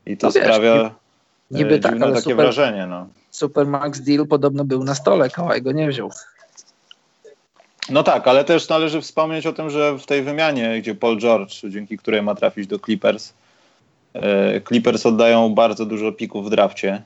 i 0.05 0.17
to 0.17 0.27
no 0.27 0.31
sprawia 0.31 0.83
wiesz, 0.83 0.91
niby, 1.51 1.79
tak, 1.79 1.93
ale 1.93 2.11
takie 2.11 2.21
super, 2.21 2.35
wrażenie. 2.35 2.87
No. 2.87 3.07
Super 3.31 3.67
Max 3.67 4.01
Deal 4.01 4.27
podobno 4.27 4.65
był 4.65 4.83
na 4.83 4.95
stole, 4.95 5.29
Kałaj 5.29 5.61
go 5.61 5.71
nie 5.71 5.87
wziął. 5.87 6.11
No 7.89 8.03
tak, 8.03 8.27
ale 8.27 8.43
też 8.43 8.69
należy 8.69 9.01
wspomnieć 9.01 9.47
o 9.47 9.53
tym, 9.53 9.69
że 9.69 9.97
w 9.97 10.05
tej 10.05 10.23
wymianie, 10.23 10.81
gdzie 10.81 10.95
Paul 10.95 11.19
George, 11.19 11.53
dzięki 11.69 11.97
której 11.97 12.21
ma 12.21 12.35
trafić 12.35 12.67
do 12.67 12.79
Clippers, 12.79 13.33
e, 14.13 14.61
Clippers 14.61 15.05
oddają 15.05 15.55
bardzo 15.55 15.85
dużo 15.85 16.11
pików 16.11 16.45
w 16.45 16.49
drafcie. 16.49 17.01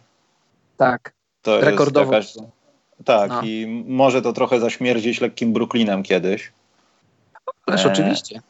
Tak 0.77 1.16
To 1.47 1.61
Rekordowo. 1.61 2.13
Jakaś, 2.13 2.33
tak, 3.05 3.29
no. 3.29 3.41
i 3.43 3.83
może 3.87 4.21
to 4.21 4.33
trochę 4.33 4.59
zaśmierdzić 4.59 5.21
lekkim 5.21 5.53
Brooklynem 5.53 6.03
kiedyś. 6.03 6.51
Ależ 7.65 7.85
e, 7.85 7.91
oczywiście. 7.91 8.41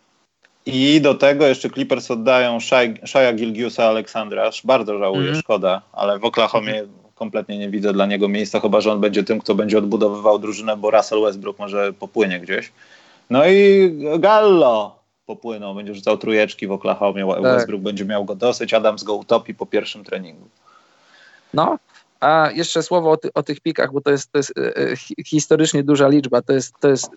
I 0.66 1.02
do 1.02 1.16
tego 1.16 1.48
jeszcze 1.48 1.70
Clippers 1.70 2.12
oddają 2.12 2.60
Shaya 3.06 3.34
Gilgiusa 3.36 3.86
Aleksandra. 3.86 4.50
Bardzo 4.64 5.00
żałuję, 5.00 5.30
mm. 5.30 5.42
szkoda, 5.42 5.82
ale 5.94 6.20
w 6.20 6.26
Oklahomie 6.26 6.84
kompletnie 7.16 7.58
nie 7.58 7.70
widzę 7.70 7.94
dla 7.94 8.06
niego 8.06 8.28
miejsca, 8.28 8.60
chyba 8.60 8.82
że 8.82 8.92
on 8.92 9.02
będzie 9.02 9.24
tym, 9.24 9.40
kto 9.40 9.56
będzie 9.56 9.78
odbudowywał 9.78 10.40
drużynę, 10.40 10.78
bo 10.78 10.92
Russell 10.92 11.22
Westbrook 11.22 11.60
może 11.60 11.94
popłynie 11.94 12.40
gdzieś. 12.40 12.72
No 13.30 13.48
i 13.48 13.92
Gallo 14.20 14.96
popłynął, 15.26 15.76
będzie 15.76 15.96
rzucał 15.96 16.18
trujeczki 16.18 16.68
w 16.68 16.72
Oklahomie, 16.72 17.28
tak. 17.34 17.42
Westbrook 17.42 17.82
będzie 17.82 18.06
miał 18.06 18.26
go 18.26 18.36
dosyć, 18.36 18.74
Adams 18.74 19.04
go 19.04 19.16
utopi 19.16 19.54
po 19.54 19.66
pierwszym 19.66 20.04
treningu. 20.04 20.48
No, 21.54 21.78
a 22.20 22.50
jeszcze 22.54 22.84
słowo 22.84 23.12
o, 23.12 23.18
ty, 23.18 23.34
o 23.34 23.44
tych 23.44 23.60
pikach, 23.62 23.92
bo 23.94 24.02
to 24.02 24.12
jest, 24.12 24.32
to 24.32 24.40
jest 24.40 24.54
e, 24.58 24.96
historycznie 25.26 25.84
duża 25.84 26.08
liczba. 26.08 26.42
To 26.42 26.54
jest, 26.54 26.74
to 26.80 26.90
jest 26.90 27.12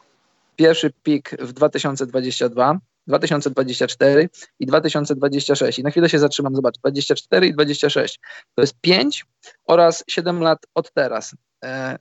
pierwszy 0.57 0.92
pik 1.02 1.37
w 1.38 1.52
2022, 1.52 2.78
2024 3.07 4.28
i 4.61 4.66
2026. 4.66 5.78
I 5.78 5.83
na 5.83 5.90
chwilę 5.90 6.09
się 6.09 6.19
zatrzymam, 6.19 6.57
zobacz, 6.57 6.78
24 6.78 7.47
i 7.47 7.52
26. 7.52 8.21
To 8.54 8.62
jest 8.62 8.75
5 8.80 9.26
oraz 9.66 10.04
7 10.09 10.40
lat 10.40 10.59
od 10.75 10.92
teraz. 10.92 11.35
E, 11.64 11.99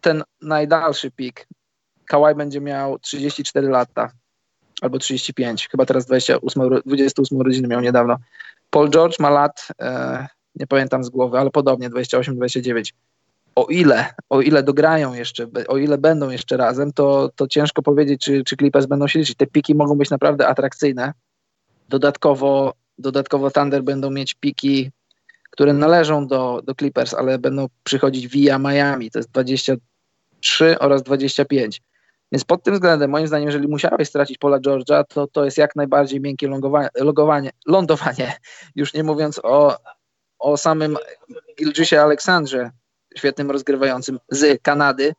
ten 0.00 0.22
najdalszy 0.42 1.10
pik, 1.10 1.46
Kawhi 2.06 2.34
będzie 2.34 2.60
miał 2.60 2.98
34 2.98 3.68
lata 3.68 4.10
albo 4.80 4.98
35, 4.98 5.68
chyba 5.68 5.86
teraz 5.86 6.06
28, 6.06 6.62
28 6.86 7.38
urodziny 7.38 7.68
miał 7.68 7.80
niedawno. 7.80 8.16
Paul 8.70 8.90
George 8.90 9.18
ma 9.18 9.30
lat, 9.30 9.68
e, 9.80 10.26
nie 10.54 10.66
pamiętam 10.66 11.04
z 11.04 11.08
głowy, 11.08 11.38
ale 11.38 11.50
podobnie 11.50 11.90
28-29 11.90 12.92
o 13.54 13.66
ile, 13.66 14.14
o 14.30 14.40
ile 14.40 14.62
dograją 14.62 15.14
jeszcze, 15.14 15.46
o 15.68 15.76
ile 15.76 15.98
będą 15.98 16.30
jeszcze 16.30 16.56
razem, 16.56 16.92
to, 16.92 17.30
to 17.36 17.48
ciężko 17.48 17.82
powiedzieć, 17.82 18.20
czy, 18.20 18.44
czy 18.44 18.56
Clippers 18.56 18.86
będą 18.86 19.08
się 19.08 19.18
liczyć. 19.18 19.36
Te 19.36 19.46
piki 19.46 19.74
mogą 19.74 19.98
być 19.98 20.10
naprawdę 20.10 20.48
atrakcyjne. 20.48 21.12
Dodatkowo, 21.88 22.74
dodatkowo 22.98 23.50
Thunder 23.50 23.82
będą 23.82 24.10
mieć 24.10 24.34
piki, 24.34 24.90
które 25.50 25.72
należą 25.72 26.26
do, 26.26 26.60
do 26.64 26.74
Clippers, 26.74 27.14
ale 27.14 27.38
będą 27.38 27.66
przychodzić 27.84 28.28
via 28.28 28.58
Miami. 28.58 29.10
To 29.10 29.18
jest 29.18 29.30
23 29.30 30.78
oraz 30.78 31.02
25. 31.02 31.82
Więc 32.32 32.44
pod 32.44 32.62
tym 32.62 32.74
względem, 32.74 33.10
moim 33.10 33.26
zdaniem, 33.26 33.48
jeżeli 33.48 33.68
musiałeś 33.68 34.08
stracić 34.08 34.38
pola 34.38 34.60
Georgia, 34.60 35.04
to 35.04 35.26
to 35.26 35.44
jest 35.44 35.58
jak 35.58 35.76
najbardziej 35.76 36.20
miękkie 36.20 36.48
logowanie, 37.00 37.50
lądowanie. 37.66 38.32
Już 38.76 38.94
nie 38.94 39.04
mówiąc 39.04 39.40
o, 39.42 39.76
o 40.42 40.56
samym 40.56 40.96
Gilgiusie 41.58 42.00
Aleksandrze, 42.00 42.70
świetnym 43.16 43.50
rozgrywającym 43.50 44.20
z 44.28 44.62
Kanady, 44.62 45.14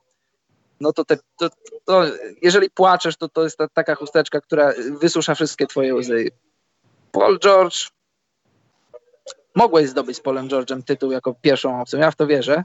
no 0.80 0.94
to, 0.94 1.06
te, 1.06 1.18
to, 1.39 1.50
to, 1.86 2.03
jeżeli 2.42 2.70
płaczesz, 2.70 3.18
to 3.18 3.30
to 3.30 3.44
jest 3.44 3.58
ta, 3.58 3.68
taka 3.68 3.96
chusteczka, 3.96 4.42
która 4.42 4.74
wysusza 5.01 5.36
wszystkie 5.36 5.68
twoje 5.68 5.96
łzy. 5.96 6.32
Paul 7.12 7.39
George, 7.39 7.92
mogłeś 9.56 9.89
zdobyć 9.89 10.18
z 10.18 10.20
Polem 10.20 10.48
George'em 10.48 10.84
tytuł 10.84 11.12
jako 11.12 11.34
pierwszą 11.42 11.82
opcją, 11.82 12.00
ja 12.00 12.12
w 12.12 12.15
to 12.15 12.27
wierzę, 12.27 12.63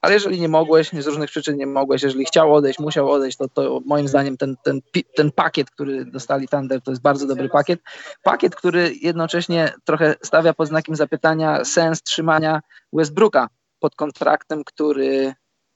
ale 0.00 0.14
jeżeli 0.14 0.40
nie 0.40 0.48
mogłeś, 0.48 0.92
z 0.92 1.06
różnych 1.06 1.30
przyczyn 1.30 1.56
nie 1.56 1.66
mogłeś, 1.66 2.02
jeżeli 2.02 2.24
chciał 2.24 2.54
odejść, 2.54 2.78
musiał 2.78 3.10
odejść, 3.10 3.38
to, 3.38 3.48
to 3.48 3.80
moim 3.84 4.08
zdaniem 4.08 4.36
ten, 4.36 4.56
ten, 4.64 4.80
ten 5.14 5.32
pakiet, 5.32 5.70
który 5.70 6.04
dostali 6.04 6.48
Thunder, 6.48 6.82
to 6.82 6.90
jest 6.90 7.02
bardzo 7.02 7.26
dobry 7.26 7.48
pakiet. 7.48 7.80
Pakiet, 8.22 8.54
który 8.54 8.92
jednocześnie 9.00 9.72
trochę 9.84 10.14
stawia 10.22 10.54
pod 10.54 10.68
znakiem 10.68 10.96
zapytania 10.96 11.64
sens 11.64 12.02
trzymania 12.02 12.60
Westbrooka 12.92 13.48
pod 13.80 13.96
kontraktem, 13.96 14.64
który, 14.64 15.34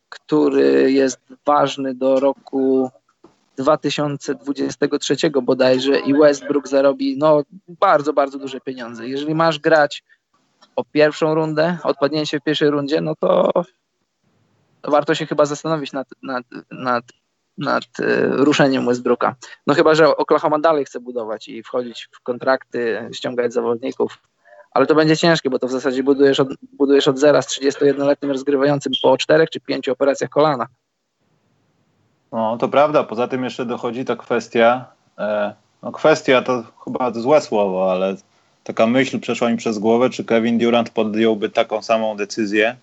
który 0.08 0.92
jest 0.92 1.20
ważny 1.46 1.94
do 1.94 2.20
roku 2.20 2.90
2023 3.56 5.16
bodajże 5.42 6.00
i 6.00 6.14
Westbrook 6.14 6.68
zarobi 6.68 7.16
no, 7.18 7.42
bardzo, 7.68 8.12
bardzo 8.12 8.38
duże 8.38 8.60
pieniądze. 8.60 9.08
Jeżeli 9.08 9.34
masz 9.34 9.58
grać 9.58 10.04
o 10.76 10.84
pierwszą 10.84 11.34
rundę, 11.34 11.78
odpadnięcie 11.84 12.40
w 12.40 12.42
pierwszej 12.42 12.70
rundzie, 12.70 13.00
no 13.00 13.14
to, 13.20 13.50
warto 14.84 15.14
się 15.14 15.26
chyba 15.26 15.44
zastanowić 15.44 15.92
nad, 15.92 16.08
nad, 16.22 16.44
nad, 16.70 17.04
nad 17.58 17.84
e, 18.00 18.26
ruszeniem 18.26 18.86
Westbrooka. 18.86 19.34
No 19.66 19.74
chyba, 19.74 19.94
że 19.94 20.16
Oklahoma 20.16 20.58
dalej 20.58 20.84
chce 20.84 21.00
budować 21.00 21.48
i 21.48 21.62
wchodzić 21.62 22.08
w 22.12 22.20
kontrakty, 22.22 23.08
ściągać 23.12 23.52
zawodników 23.52 24.18
ale 24.70 24.86
to 24.86 24.94
będzie 24.94 25.16
ciężkie, 25.16 25.50
bo 25.50 25.58
to 25.58 25.66
w 25.66 25.70
zasadzie 25.70 26.02
budujesz 26.02 26.40
od, 26.40 26.48
budujesz 26.72 27.08
od 27.08 27.18
zera 27.18 27.42
z 27.42 27.46
31-letnim 27.46 28.30
rozgrywającym 28.30 28.92
po 29.02 29.18
czterech 29.18 29.50
czy 29.50 29.60
pięciu 29.60 29.92
operacjach 29.92 30.30
kolana. 30.30 30.66
No, 32.32 32.56
to 32.58 32.68
prawda. 32.68 33.04
Poza 33.04 33.28
tym 33.28 33.44
jeszcze 33.44 33.66
dochodzi 33.66 34.04
ta 34.04 34.16
kwestia, 34.16 34.84
e, 35.18 35.54
no 35.82 35.92
kwestia 35.92 36.42
to 36.42 36.64
chyba 36.84 37.10
złe 37.10 37.40
słowo, 37.40 37.92
ale 37.92 38.16
taka 38.64 38.86
myśl 38.86 39.20
przeszła 39.20 39.50
mi 39.50 39.56
przez 39.56 39.78
głowę, 39.78 40.10
czy 40.10 40.24
Kevin 40.24 40.58
Durant 40.58 40.90
podjąłby 40.90 41.48
taką 41.48 41.82
samą 41.82 42.16
decyzję 42.16 42.76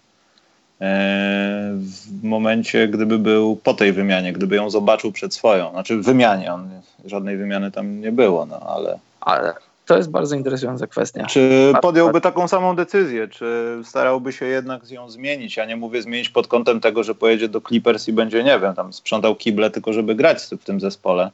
w 0.80 2.24
momencie, 2.24 2.88
gdyby 2.88 3.20
był 3.20 3.56
po 3.56 3.74
tej 3.74 3.94
wymianie, 3.94 4.34
gdyby 4.34 4.56
ją 4.56 4.70
zobaczył 4.70 5.12
przed 5.12 5.34
swoją. 5.34 5.72
Znaczy 5.72 5.98
w 5.98 6.06
wymianie, 6.06 6.54
on, 6.54 6.70
żadnej 7.06 7.38
wymiany 7.38 7.72
tam 7.72 8.02
nie 8.02 8.12
było, 8.12 8.46
no 8.46 8.60
ale... 8.60 9.00
Ale 9.22 9.54
to 9.86 9.98
jest 9.98 10.12
bardzo 10.12 10.36
interesująca 10.36 10.88
kwestia. 10.88 11.26
Czy 11.26 11.74
podjąłby 11.82 12.22
taką 12.22 12.48
samą 12.48 12.76
decyzję? 12.76 13.28
Czy 13.28 13.80
starałby 13.84 14.34
się 14.34 14.46
jednak 14.46 14.92
ją 14.92 15.10
zmienić? 15.10 15.58
Ja 15.58 15.66
nie 15.66 15.76
mówię 15.76 16.02
zmienić 16.02 16.30
pod 16.30 16.48
kątem 16.48 16.80
tego, 16.80 17.04
że 17.04 17.16
pojedzie 17.16 17.50
do 17.50 17.62
Clippers 17.62 18.08
i 18.08 18.14
będzie, 18.14 18.44
nie 18.44 18.60
wiem, 18.60 18.74
tam 18.76 18.94
sprzątał 18.94 19.36
kible, 19.36 19.72
tylko 19.72 19.94
żeby 19.94 20.16
grać 20.16 20.44
w 20.44 20.64
tym 20.64 20.80
zespole. 20.80 21.32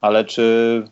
Ale 0.00 0.24
czy 0.24 0.82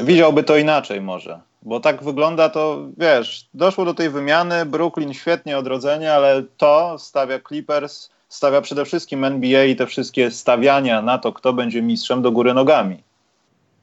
widziałby 0.00 0.42
to 0.42 0.56
inaczej 0.56 1.00
może? 1.00 1.40
Bo 1.62 1.80
tak 1.80 2.04
wygląda 2.04 2.48
to, 2.48 2.78
wiesz, 2.96 3.48
doszło 3.54 3.84
do 3.84 3.94
tej 3.94 4.10
wymiany, 4.10 4.66
Brooklyn 4.66 5.14
świetnie 5.14 5.58
odrodzenie, 5.58 6.14
ale 6.14 6.42
to 6.56 6.98
stawia 6.98 7.38
Clippers, 7.48 8.10
stawia 8.28 8.60
przede 8.60 8.84
wszystkim 8.84 9.24
NBA 9.24 9.64
i 9.64 9.76
te 9.76 9.86
wszystkie 9.86 10.30
stawiania 10.30 11.02
na 11.02 11.18
to, 11.18 11.32
kto 11.32 11.52
będzie 11.52 11.82
mistrzem 11.82 12.22
do 12.22 12.32
góry 12.32 12.54
nogami. 12.54 13.02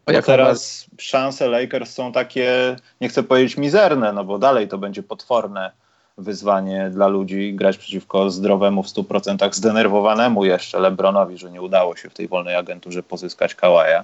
Bo 0.06 0.22
teraz 0.22 0.86
szanse 0.98 1.48
Lakers 1.48 1.94
są 1.94 2.12
takie, 2.12 2.76
nie 3.02 3.10
chcę 3.10 3.24
powiedzieć 3.24 3.58
mizerne, 3.58 4.14
no 4.14 4.24
bo 4.24 4.40
dalej 4.40 4.68
to 4.68 4.78
będzie 4.78 5.04
potworne 5.04 5.72
wyzwanie 6.18 6.90
dla 6.90 7.08
ludzi 7.08 7.54
grać 7.54 7.78
przeciwko 7.78 8.30
zdrowemu 8.30 8.84
w 8.84 8.88
100% 8.88 9.54
zdenerwowanemu 9.54 10.46
jeszcze 10.46 10.80
LeBronowi, 10.80 11.38
że 11.38 11.52
nie 11.52 11.62
udało 11.62 11.96
się 11.96 12.10
w 12.10 12.14
tej 12.14 12.28
wolnej 12.28 12.56
agenturze 12.56 13.04
pozyskać 13.04 13.56
Kawaja 13.56 14.04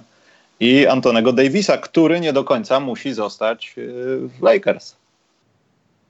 i 0.62 0.86
Antonego 0.86 1.32
Davisa, 1.32 1.78
który 1.78 2.20
nie 2.20 2.32
do 2.32 2.44
końca 2.44 2.80
musi 2.80 3.12
zostać 3.12 3.74
y, 3.78 4.28
w 4.28 4.42
Lakers. 4.42 4.96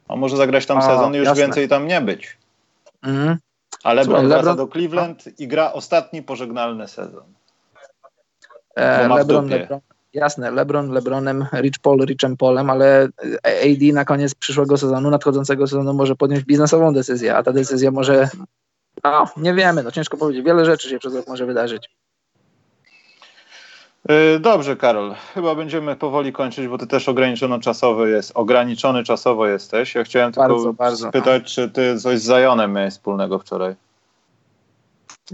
On 0.08 0.18
może 0.18 0.36
zagrać 0.36 0.66
tam 0.66 0.78
A, 0.78 0.82
sezon 0.82 1.14
i 1.14 1.18
już 1.18 1.26
jasne. 1.26 1.42
więcej 1.42 1.68
tam 1.68 1.86
nie 1.86 2.00
być. 2.00 2.36
Mhm. 3.02 3.38
A 3.84 3.92
LeBron 3.92 4.28
wraca 4.28 4.54
do 4.54 4.68
Cleveland 4.68 5.40
i 5.40 5.48
gra 5.48 5.72
ostatni 5.72 6.22
pożegnalny 6.22 6.88
sezon. 6.88 7.24
E, 8.74 9.08
LeBron, 9.08 9.48
LeBron, 9.48 9.80
jasne, 10.14 10.50
LeBron, 10.50 10.90
LeBronem, 10.90 11.46
Rich 11.52 11.78
Paul, 11.82 12.04
Richem 12.04 12.36
Paulem, 12.36 12.70
ale 12.70 13.08
AD 13.44 13.92
na 13.92 14.04
koniec 14.04 14.34
przyszłego 14.34 14.76
sezonu, 14.76 15.10
nadchodzącego 15.10 15.66
sezonu 15.66 15.94
może 15.94 16.16
podjąć 16.16 16.44
biznesową 16.44 16.94
decyzję, 16.94 17.36
a 17.36 17.42
ta 17.42 17.52
decyzja 17.52 17.90
może, 17.90 18.28
no 19.04 19.24
nie 19.36 19.54
wiemy, 19.54 19.82
no 19.82 19.90
ciężko 19.90 20.16
powiedzieć, 20.16 20.44
wiele 20.44 20.64
rzeczy 20.64 20.88
się 20.88 20.98
przez 20.98 21.14
rok 21.14 21.28
może 21.28 21.46
wydarzyć. 21.46 21.90
E, 24.08 24.38
dobrze, 24.38 24.76
Karol. 24.76 25.14
Chyba 25.34 25.54
będziemy 25.54 25.96
powoli 25.96 26.32
kończyć, 26.32 26.68
bo 26.68 26.78
ty 26.78 26.86
też 26.86 27.08
ograniczony 27.08 27.60
czasowo 27.60 28.06
jest, 28.06 28.32
ograniczony 28.34 29.04
czasowo 29.04 29.46
jesteś. 29.46 29.94
Ja 29.94 30.04
chciałem 30.04 30.32
bardzo, 30.32 30.56
tylko 30.56 30.72
bardzo, 30.72 31.08
spytać, 31.08 31.42
no. 31.42 31.48
czy 31.48 31.70
ty 31.70 32.00
coś 32.00 32.18
z 32.20 32.24
Zajonem 32.24 32.72
miałeś 32.72 32.92
wspólnego 32.92 33.38
wczoraj? 33.38 33.74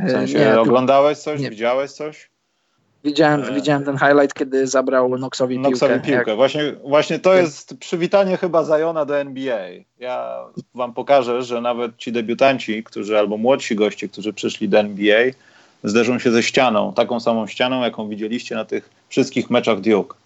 W 0.06 0.10
sensie, 0.10 0.38
nie, 0.38 0.60
oglądałeś 0.60 1.18
coś, 1.18 1.40
nie. 1.40 1.50
widziałeś 1.50 1.90
coś? 1.90 2.30
Widziałem, 3.04 3.44
e... 3.44 3.52
widziałem 3.52 3.84
ten 3.84 3.98
highlight, 3.98 4.34
kiedy 4.34 4.66
zabrał 4.66 5.18
Noxowi, 5.18 5.58
Noxowi 5.58 5.94
piłkę. 5.94 6.12
piłkę. 6.12 6.36
Właśnie, 6.36 6.72
właśnie 6.84 7.18
to 7.18 7.34
jest 7.34 7.78
przywitanie 7.78 8.36
chyba 8.36 8.64
Zajona 8.64 9.04
do 9.04 9.18
NBA. 9.18 9.68
Ja 9.98 10.44
wam 10.74 10.94
pokażę, 10.94 11.42
że 11.42 11.60
nawet 11.60 11.96
ci 11.96 12.12
debiutanci, 12.12 12.84
którzy 12.84 13.18
albo 13.18 13.36
młodsi 13.36 13.76
goście, 13.76 14.08
którzy 14.08 14.32
przyszli 14.32 14.68
do 14.68 14.78
NBA, 14.78 15.24
zderzą 15.84 16.18
się 16.18 16.30
ze 16.30 16.42
ścianą, 16.42 16.92
taką 16.92 17.20
samą 17.20 17.46
ścianą, 17.46 17.82
jaką 17.82 18.08
widzieliście 18.08 18.54
na 18.54 18.64
tych 18.64 18.90
wszystkich 19.08 19.50
meczach 19.50 19.80
Duke. 19.80 20.16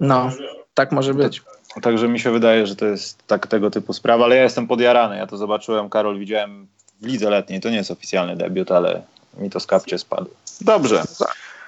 No, 0.00 0.30
tak 0.74 0.92
może 0.92 1.14
być. 1.14 1.42
Także 1.82 2.08
mi 2.08 2.20
się 2.20 2.30
wydaje, 2.30 2.66
że 2.66 2.76
to 2.76 2.86
jest 2.86 3.26
tak, 3.26 3.46
tego 3.46 3.70
typu 3.70 3.92
sprawa, 3.92 4.24
ale 4.24 4.36
ja 4.36 4.42
jestem 4.42 4.66
podjarany. 4.66 5.16
Ja 5.16 5.26
to 5.26 5.36
zobaczyłem, 5.36 5.90
Karol, 5.90 6.18
widziałem 6.18 6.66
w 7.00 7.06
lidze 7.06 7.30
letniej. 7.30 7.60
To 7.60 7.70
nie 7.70 7.76
jest 7.76 7.90
oficjalny 7.90 8.36
debiut, 8.36 8.70
ale 8.70 9.02
mi 9.38 9.50
to 9.50 9.60
z 9.60 9.66
kapcie 9.66 9.98
spadło. 9.98 10.34
Dobrze. 10.60 11.02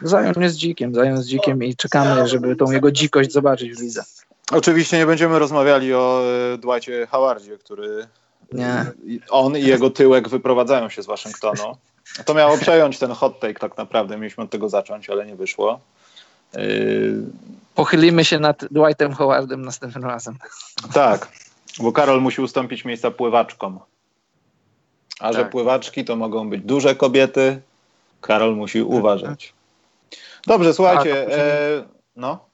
Zajął 0.02 0.32
mnie 0.36 0.50
z 0.50 0.56
dzikiem, 0.56 0.94
zajął 0.94 1.16
z 1.16 1.26
dzikiem 1.26 1.62
i 1.62 1.76
czekamy, 1.76 2.28
żeby 2.28 2.56
tą 2.56 2.70
jego 2.70 2.92
dzikość 2.92 3.32
zobaczyć 3.32 3.74
w 3.74 3.80
lidze. 3.80 4.04
Oczywiście 4.52 4.98
nie 4.98 5.06
będziemy 5.06 5.38
rozmawiali 5.38 5.94
o 5.94 6.22
e, 6.54 6.58
Dwightie 6.58 7.06
Howardzie, 7.10 7.58
który 7.58 8.06
Nie. 8.52 8.86
On 9.30 9.56
i 9.56 9.62
jego 9.62 9.90
tyłek 9.90 10.28
wyprowadzają 10.28 10.88
się 10.88 11.02
z 11.02 11.06
Waszyngtonu. 11.06 11.76
To 12.24 12.34
miało 12.34 12.58
przejąć 12.58 12.98
ten 12.98 13.10
hot 13.12 13.40
take 13.40 13.54
tak 13.60 13.76
naprawdę. 13.76 14.16
Mieliśmy 14.18 14.44
od 14.44 14.50
tego 14.50 14.68
zacząć, 14.68 15.10
ale 15.10 15.26
nie 15.26 15.36
wyszło. 15.36 15.80
Yy, 16.56 17.22
Pochylimy 17.74 18.24
się 18.24 18.38
nad 18.38 18.64
Dwightem 18.70 19.12
Howardem 19.12 19.62
następnym 19.62 20.04
razem. 20.04 20.38
tak, 20.94 21.28
bo 21.80 21.92
Karol 21.92 22.20
musi 22.22 22.40
ustąpić 22.42 22.84
miejsca 22.84 23.10
pływaczkom. 23.10 23.80
A 25.20 25.32
że 25.32 25.38
Tak. 25.38 25.50
pływaczki 25.50 26.04
to 26.04 26.16
mogą 26.16 26.50
być 26.50 26.62
duże 26.62 26.94
kobiety, 26.94 27.60
Karol 28.20 28.56
musi 28.56 28.82
uważać. 28.82 29.52
Dobrze, 30.46 30.74
słuchajcie. 30.74 31.22
A, 31.22 31.24
później- 31.24 31.40
E, 31.40 31.84
no. 32.16 32.44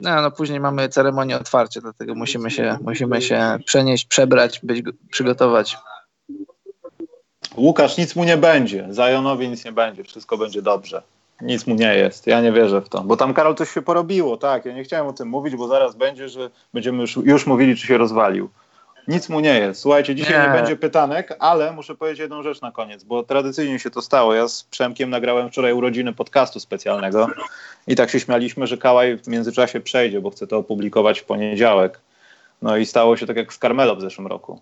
No, 0.00 0.22
no 0.22 0.30
później 0.30 0.60
mamy 0.60 0.88
ceremonię 0.88 1.36
otwarcia, 1.36 1.80
dlatego 1.80 2.14
musimy 2.14 2.50
się, 2.50 2.78
musimy 2.82 3.22
się 3.22 3.58
przenieść, 3.66 4.04
przebrać, 4.06 4.60
być, 4.62 4.82
go- 4.82 4.92
przygotować. 5.10 5.76
Łukasz, 7.56 7.96
nic 7.98 8.16
mu 8.16 8.24
nie 8.24 8.36
będzie. 8.36 8.86
Zajonowi 8.90 9.48
nic 9.48 9.64
nie 9.64 9.72
będzie. 9.72 10.04
Wszystko 10.04 10.38
będzie 10.38 10.62
dobrze. 10.62 11.02
Nic 11.40 11.66
mu 11.66 11.74
nie 11.74 11.94
jest. 11.94 12.26
Ja 12.26 12.40
nie 12.40 12.52
wierzę 12.52 12.80
w 12.80 12.88
to. 12.88 13.00
Bo 13.00 13.16
tam 13.16 13.34
Karol 13.34 13.54
coś 13.54 13.70
się 13.70 13.82
porobiło, 13.82 14.36
tak. 14.36 14.64
Ja 14.64 14.72
nie 14.72 14.84
chciałem 14.84 15.06
o 15.06 15.12
tym 15.12 15.28
mówić, 15.28 15.56
bo 15.56 15.68
zaraz 15.68 15.96
będzie, 15.96 16.28
że 16.28 16.50
będziemy 16.74 17.00
już, 17.00 17.16
już 17.16 17.46
mówili, 17.46 17.76
czy 17.76 17.86
się 17.86 17.98
rozwalił. 17.98 18.50
Nic 19.08 19.28
mu 19.28 19.40
nie 19.40 19.58
jest. 19.58 19.80
Słuchajcie, 19.80 20.14
dzisiaj 20.14 20.40
nie. 20.40 20.48
Nie. 20.48 20.54
będzie 20.54 20.76
pytanek, 20.76 21.36
ale 21.38 21.72
muszę 21.72 21.94
powiedzieć 21.94 22.20
jedną 22.20 22.42
rzecz 22.42 22.60
na 22.60 22.72
koniec, 22.72 23.04
bo 23.04 23.22
tradycyjnie 23.22 23.78
się 23.78 23.90
to 23.90 24.02
stało. 24.02 24.34
Ja 24.34 24.48
z 24.48 24.64
Przemkiem 24.64 25.10
nagrałem 25.10 25.50
wczoraj 25.50 25.72
urodziny 25.72 26.12
podcastu 26.12 26.60
specjalnego 26.60 27.28
i 27.86 27.96
tak 27.96 28.10
się 28.10 28.20
śmialiśmy, 28.20 28.66
że 28.66 28.78
Kałaj 28.78 29.18
w 29.18 29.28
międzyczasie 29.28 29.80
przejdzie, 29.80 30.20
bo 30.20 30.30
chcę 30.30 30.46
to 30.46 30.58
opublikować 30.58 31.20
w 31.20 31.24
poniedziałek. 31.24 32.00
No 32.62 32.76
i 32.76 32.86
stało 32.86 33.16
się 33.16 33.26
tak 33.26 33.36
jak 33.36 33.52
z 33.52 33.58
Carmelo 33.58 33.96
w 33.96 34.00
zeszłym 34.00 34.26
roku, 34.26 34.60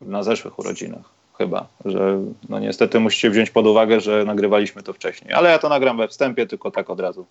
na 0.00 0.22
zeszłych 0.22 0.58
urodzinach 0.58 1.21
chyba, 1.38 1.68
że 1.84 2.20
no 2.48 2.58
niestety 2.58 3.00
musicie 3.00 3.30
wziąć 3.30 3.50
pod 3.50 3.66
uwagę, 3.66 4.00
że 4.00 4.24
nagrywaliśmy 4.24 4.82
to 4.82 4.92
wcześniej, 4.92 5.32
ale 5.32 5.50
ja 5.50 5.58
to 5.58 5.68
nagram 5.68 5.96
we 5.96 6.08
wstępie, 6.08 6.46
tylko 6.46 6.70
tak 6.70 6.90
od 6.90 7.00
razu. 7.00 7.26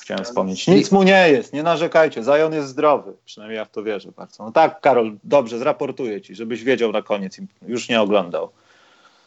Chciałem 0.00 0.24
wspomnieć. 0.24 0.66
Nic 0.66 0.92
mu 0.92 1.02
nie 1.02 1.28
jest, 1.30 1.52
nie 1.52 1.62
narzekajcie, 1.62 2.24
Zajon 2.24 2.52
jest 2.52 2.68
zdrowy, 2.68 3.12
przynajmniej 3.24 3.56
ja 3.56 3.64
w 3.64 3.70
to 3.70 3.82
wierzę 3.82 4.12
bardzo. 4.12 4.44
No 4.44 4.52
tak, 4.52 4.80
Karol, 4.80 5.16
dobrze, 5.24 5.58
zraportuję 5.58 6.20
ci, 6.20 6.34
żebyś 6.34 6.64
wiedział 6.64 6.92
na 6.92 7.02
koniec 7.02 7.38
i 7.38 7.46
już 7.66 7.88
nie 7.88 8.00
oglądał. 8.00 8.50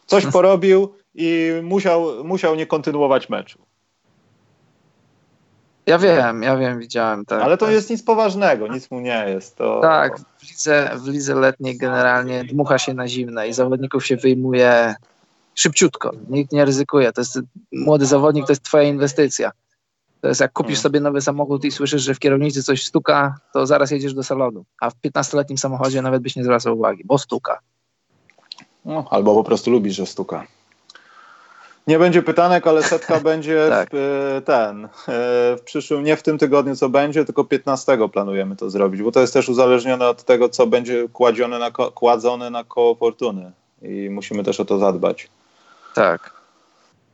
Coś 0.06 0.26
porobił 0.32 0.94
i 1.14 1.52
musiał, 1.62 2.24
musiał 2.24 2.54
nie 2.54 2.66
kontynuować 2.66 3.28
meczu. 3.28 3.58
Ja 5.86 5.98
wiem, 5.98 6.42
ja 6.42 6.56
wiem, 6.56 6.78
widziałem, 6.78 7.24
tak. 7.24 7.42
Ale 7.42 7.56
to 7.56 7.66
tak. 7.66 7.74
jest 7.74 7.90
nic 7.90 8.02
poważnego, 8.02 8.68
nic 8.68 8.90
mu 8.90 9.00
nie 9.00 9.24
jest. 9.28 9.56
To... 9.56 9.80
Tak, 9.80 10.20
w 10.38 10.50
lidze, 10.50 10.90
w 10.96 11.08
lidze 11.08 11.34
letniej 11.34 11.78
generalnie 11.78 12.44
dmucha 12.44 12.78
się 12.78 12.94
na 12.94 13.08
zimne 13.08 13.48
i 13.48 13.52
zawodników 13.52 14.06
się 14.06 14.16
wyjmuje 14.16 14.94
szybciutko. 15.54 16.10
Nikt 16.28 16.52
nie 16.52 16.64
ryzykuje. 16.64 17.12
To 17.12 17.20
jest 17.20 17.40
młody 17.72 18.06
zawodnik, 18.06 18.46
to 18.46 18.52
jest 18.52 18.62
twoja 18.62 18.82
inwestycja. 18.82 19.50
To 20.20 20.28
jest 20.28 20.40
jak 20.40 20.52
kupisz 20.52 20.76
Hmm. 20.76 20.82
sobie 20.82 21.00
nowy 21.00 21.20
samochód 21.20 21.64
i 21.64 21.70
słyszysz, 21.70 22.02
że 22.02 22.14
w 22.14 22.18
kierownicy 22.18 22.62
coś 22.62 22.84
stuka, 22.84 23.34
to 23.52 23.66
zaraz 23.66 23.90
jedziesz 23.90 24.14
do 24.14 24.22
salonu. 24.22 24.64
A 24.80 24.90
w 24.90 24.94
15-letnim 24.94 25.58
samochodzie 25.58 26.02
nawet 26.02 26.22
byś 26.22 26.36
nie 26.36 26.44
zwracał 26.44 26.78
uwagi, 26.78 27.02
bo 27.04 27.18
stuka. 27.18 27.58
No, 28.84 29.04
albo 29.10 29.34
po 29.34 29.44
prostu 29.44 29.70
lubisz, 29.70 29.96
że 29.96 30.06
stuka. 30.06 30.46
Nie 31.86 31.98
będzie 31.98 32.22
pytanek, 32.22 32.66
ale 32.66 32.82
setka 32.82 33.20
będzie 33.30 33.66
Tak. 33.68 33.88
w, 33.92 33.94
e, 34.38 34.42
ten, 34.42 34.84
e, 34.84 34.88
w 35.56 35.60
przyszłym, 35.64 36.04
nie 36.04 36.16
w 36.16 36.22
tym 36.22 36.38
tygodniu, 36.38 36.76
co 36.76 36.88
będzie, 36.88 37.24
tylko 37.24 37.44
15 37.44 38.08
planujemy 38.12 38.56
to 38.56 38.70
zrobić, 38.70 39.02
bo 39.02 39.12
to 39.12 39.20
jest 39.20 39.32
też 39.32 39.48
uzależnione 39.48 40.08
od 40.08 40.24
tego, 40.24 40.48
co 40.48 40.66
będzie 40.66 41.08
kładzione 41.12 41.58
na, 41.58 41.70
kładzone 41.70 42.50
na 42.50 42.64
koło 42.64 42.94
fortuny 42.94 43.52
i 43.82 44.10
musimy 44.10 44.42
też 44.44 44.60
o 44.60 44.64
to 44.64 44.78
zadbać. 44.78 45.28
Tak. 45.94 46.42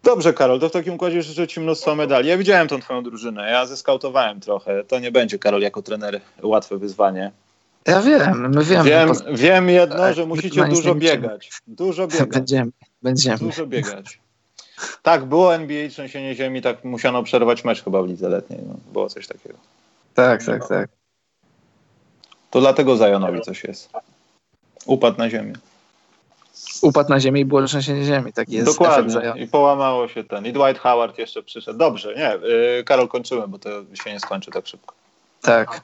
Dobrze, 0.02 0.32
Karol, 0.32 0.60
to 0.60 0.68
w 0.68 0.72
takim 0.72 0.94
układzie 0.94 1.22
życzę 1.22 1.48
Ci 1.48 1.60
mnóstwo 1.60 1.94
medali. 1.94 2.28
Ja 2.28 2.38
widziałem 2.38 2.68
tą 2.68 2.80
Twoją 2.80 3.02
drużynę, 3.02 3.50
ja 3.50 3.66
zeskautowałem 3.66 4.40
trochę. 4.40 4.84
To 4.84 4.98
nie 4.98 5.12
będzie, 5.12 5.38
Karol, 5.38 5.62
jako 5.62 5.82
trener 5.82 6.20
łatwe 6.42 6.78
wyzwanie. 6.78 7.32
Ja 7.86 8.02
wiem, 8.02 8.50
my 8.50 8.64
wiemy. 8.64 8.90
Wiem, 8.90 9.12
wiem 9.32 9.68
jedno, 9.68 9.96
Tak, 9.96 10.14
że 10.14 10.22
my 10.22 10.28
musicie 10.28 10.60
na 10.60 10.66
nic 10.66 10.76
dużo 10.76 10.94
biegać. 10.94 11.50
Dużo 11.66 12.06
biegać. 12.08 12.28
Będziemy, 12.28 12.70
będziemy. 13.02 13.38
Dużo 13.38 13.66
biegać. 13.66 14.20
Tak, 15.02 15.24
było 15.24 15.54
NBA 15.54 15.88
trzęsienie 15.88 16.34
ziemi, 16.34 16.62
tak 16.62 16.84
musiano 16.84 17.22
przerwać 17.22 17.64
mecz 17.64 17.84
chyba 17.84 18.02
w 18.02 18.06
lidze 18.06 18.28
letniej. 18.28 18.60
No, 18.68 18.74
było 18.92 19.08
coś 19.08 19.26
takiego. 19.26 19.58
Tak, 20.14 20.44
tak, 20.44 20.68
tak. 20.68 20.88
To 22.50 22.60
dlatego 22.60 22.96
Zajonowi 22.96 23.40
coś 23.40 23.64
jest. 23.64 23.90
Upadł 24.86 25.18
na 25.18 25.30
ziemię. 25.30 25.52
Upadł 26.82 27.10
na 27.10 27.20
ziemię 27.20 27.40
i 27.40 27.44
było 27.44 27.62
trzęsienie 27.62 28.04
ziemi. 28.04 28.32
Taki 28.32 28.52
jest 28.52 28.66
Dokładnie. 28.66 29.32
I 29.36 29.46
połamało 29.46 30.08
się 30.08 30.24
ten. 30.24 30.46
I 30.46 30.52
Dwight 30.52 30.78
Howard 30.78 31.18
jeszcze 31.18 31.42
przyszedł. 31.42 31.78
Dobrze, 31.78 32.14
nie. 32.14 32.48
Yy, 32.48 32.84
Karol, 32.84 33.08
kończymy, 33.08 33.48
bo 33.48 33.58
to 33.58 33.70
się 33.94 34.12
nie 34.12 34.20
skończy 34.20 34.50
tak 34.50 34.66
szybko. 34.66 34.94
Tak. 35.42 35.80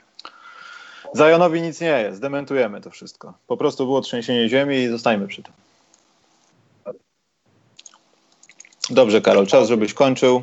Zajonowi 1.15 1.63
nic 1.63 1.81
nie 1.81 2.03
jest. 2.03 2.21
Dementujemy 2.21 2.81
to 2.81 2.91
wszystko. 2.91 3.35
Po 3.47 3.57
prostu 3.57 3.85
było 3.85 4.01
trzęsienie 4.01 4.49
ziemi 4.49 4.77
i 4.77 4.89
zostańmy 4.89 5.29
przy 5.29 5.43
tym. 5.43 5.53
Dobrze, 8.91 9.21
Karol, 9.21 9.47
czas, 9.47 9.69
żebyś 9.69 9.95
kończył. 9.95 10.43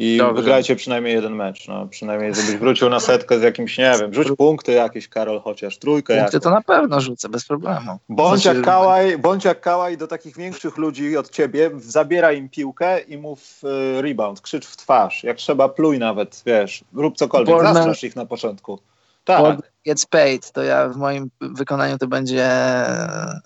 I 0.00 0.16
Dobrze. 0.18 0.34
wygrajcie 0.42 0.76
przynajmniej 0.76 1.14
jeden 1.14 1.34
mecz. 1.34 1.68
No, 1.68 1.86
przynajmniej, 1.86 2.34
żebyś 2.34 2.56
wrócił 2.56 2.88
na 2.90 3.00
setkę 3.00 3.38
z 3.38 3.42
jakimś, 3.42 3.78
nie 3.78 3.92
wiem, 4.00 4.14
rzuć 4.14 4.28
punkty 4.38 4.72
jakieś, 4.72 5.08
Karol, 5.08 5.40
chociaż 5.40 5.78
trójkę 5.78 6.18
Punkty 6.18 6.40
to 6.40 6.50
na 6.50 6.62
pewno 6.62 7.00
rzucę, 7.00 7.28
bez 7.28 7.46
problemu. 7.46 7.98
Bądź 8.08 8.44
jak 8.44 8.60
Kałaj, 8.62 9.18
bądź 9.18 9.44
jak 9.44 9.60
Kałaj 9.60 9.96
do 9.96 10.06
takich 10.06 10.36
większych 10.36 10.76
ludzi 10.76 11.16
od 11.16 11.30
ciebie, 11.30 11.70
zabieraj 11.76 12.38
im 12.38 12.48
piłkę 12.48 13.00
i 13.00 13.18
mów 13.18 13.60
y, 13.98 14.02
rebound, 14.02 14.40
krzycz 14.40 14.66
w 14.66 14.76
twarz. 14.76 15.24
Jak 15.24 15.36
trzeba, 15.36 15.68
pluj 15.68 15.98
nawet, 15.98 16.42
wiesz, 16.46 16.84
rób 16.94 17.16
cokolwiek, 17.16 17.56
Borna- 17.56 17.74
zastrasz 17.74 18.04
ich 18.04 18.16
na 18.16 18.26
początku. 18.26 18.78
Tak, 19.24 19.56
gets 19.86 20.06
paid, 20.06 20.52
to 20.52 20.62
ja 20.62 20.88
w 20.88 20.96
moim 20.96 21.30
wykonaniu 21.40 21.98
to 21.98 22.06
będzie 22.06 22.44
e, 22.44 23.40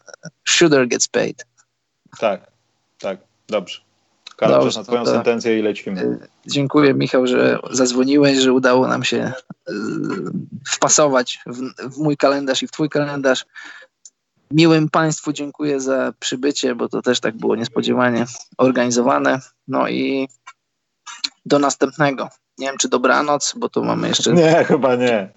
shooter 0.44 0.88
gets 0.88 1.08
paid. 1.08 1.46
tak, 2.20 2.51
dobrze. 3.52 3.80
Karol, 4.36 4.60
Dobrze, 4.60 4.78
na 4.80 4.84
twoją 4.84 5.04
to- 5.04 5.10
sentencję 5.10 5.58
i 5.58 5.62
lecimy. 5.62 6.00
Y, 6.02 6.28
Dziękuję 6.46 6.94
Michał, 6.94 7.26
że 7.26 7.58
zadzwoniłeś, 7.70 8.38
że 8.38 8.52
udało 8.52 8.88
nam 8.88 9.04
się 9.04 9.32
y, 9.68 9.72
wpasować 10.68 11.38
w, 11.46 11.58
w 11.94 11.98
mój 11.98 12.16
kalendarz 12.16 12.62
i 12.62 12.66
w 12.66 12.70
twój 12.70 12.88
kalendarz. 12.88 13.44
Miłym 14.50 14.88
Państwu 14.88 15.32
dziękuję 15.32 15.80
za 15.80 16.12
przybycie, 16.20 16.74
bo 16.74 16.88
to 16.88 17.02
też 17.02 17.20
tak 17.20 17.36
było 17.36 17.56
niespodziewanie 17.56 18.26
organizowane. 18.58 19.40
No 19.68 19.88
i 19.88 20.28
do 21.46 21.58
następnego. 21.58 22.28
Nie 22.58 22.66
wiem, 22.66 22.76
czy 22.78 22.88
dobranoc, 22.88 23.54
bo 23.56 23.68
tu 23.68 23.84
mamy 23.84 24.08
jeszcze. 24.08 24.32
Nie, 24.32 24.64
chyba 24.64 24.96
nie. 24.96 25.28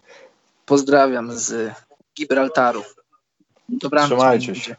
Pozdrawiam 0.66 1.34
z 1.34 1.72
Gibraltaru. 2.18 2.84
Dobranoc. 3.70 4.10
Trzymajcie 4.10 4.56
się. 4.56 4.76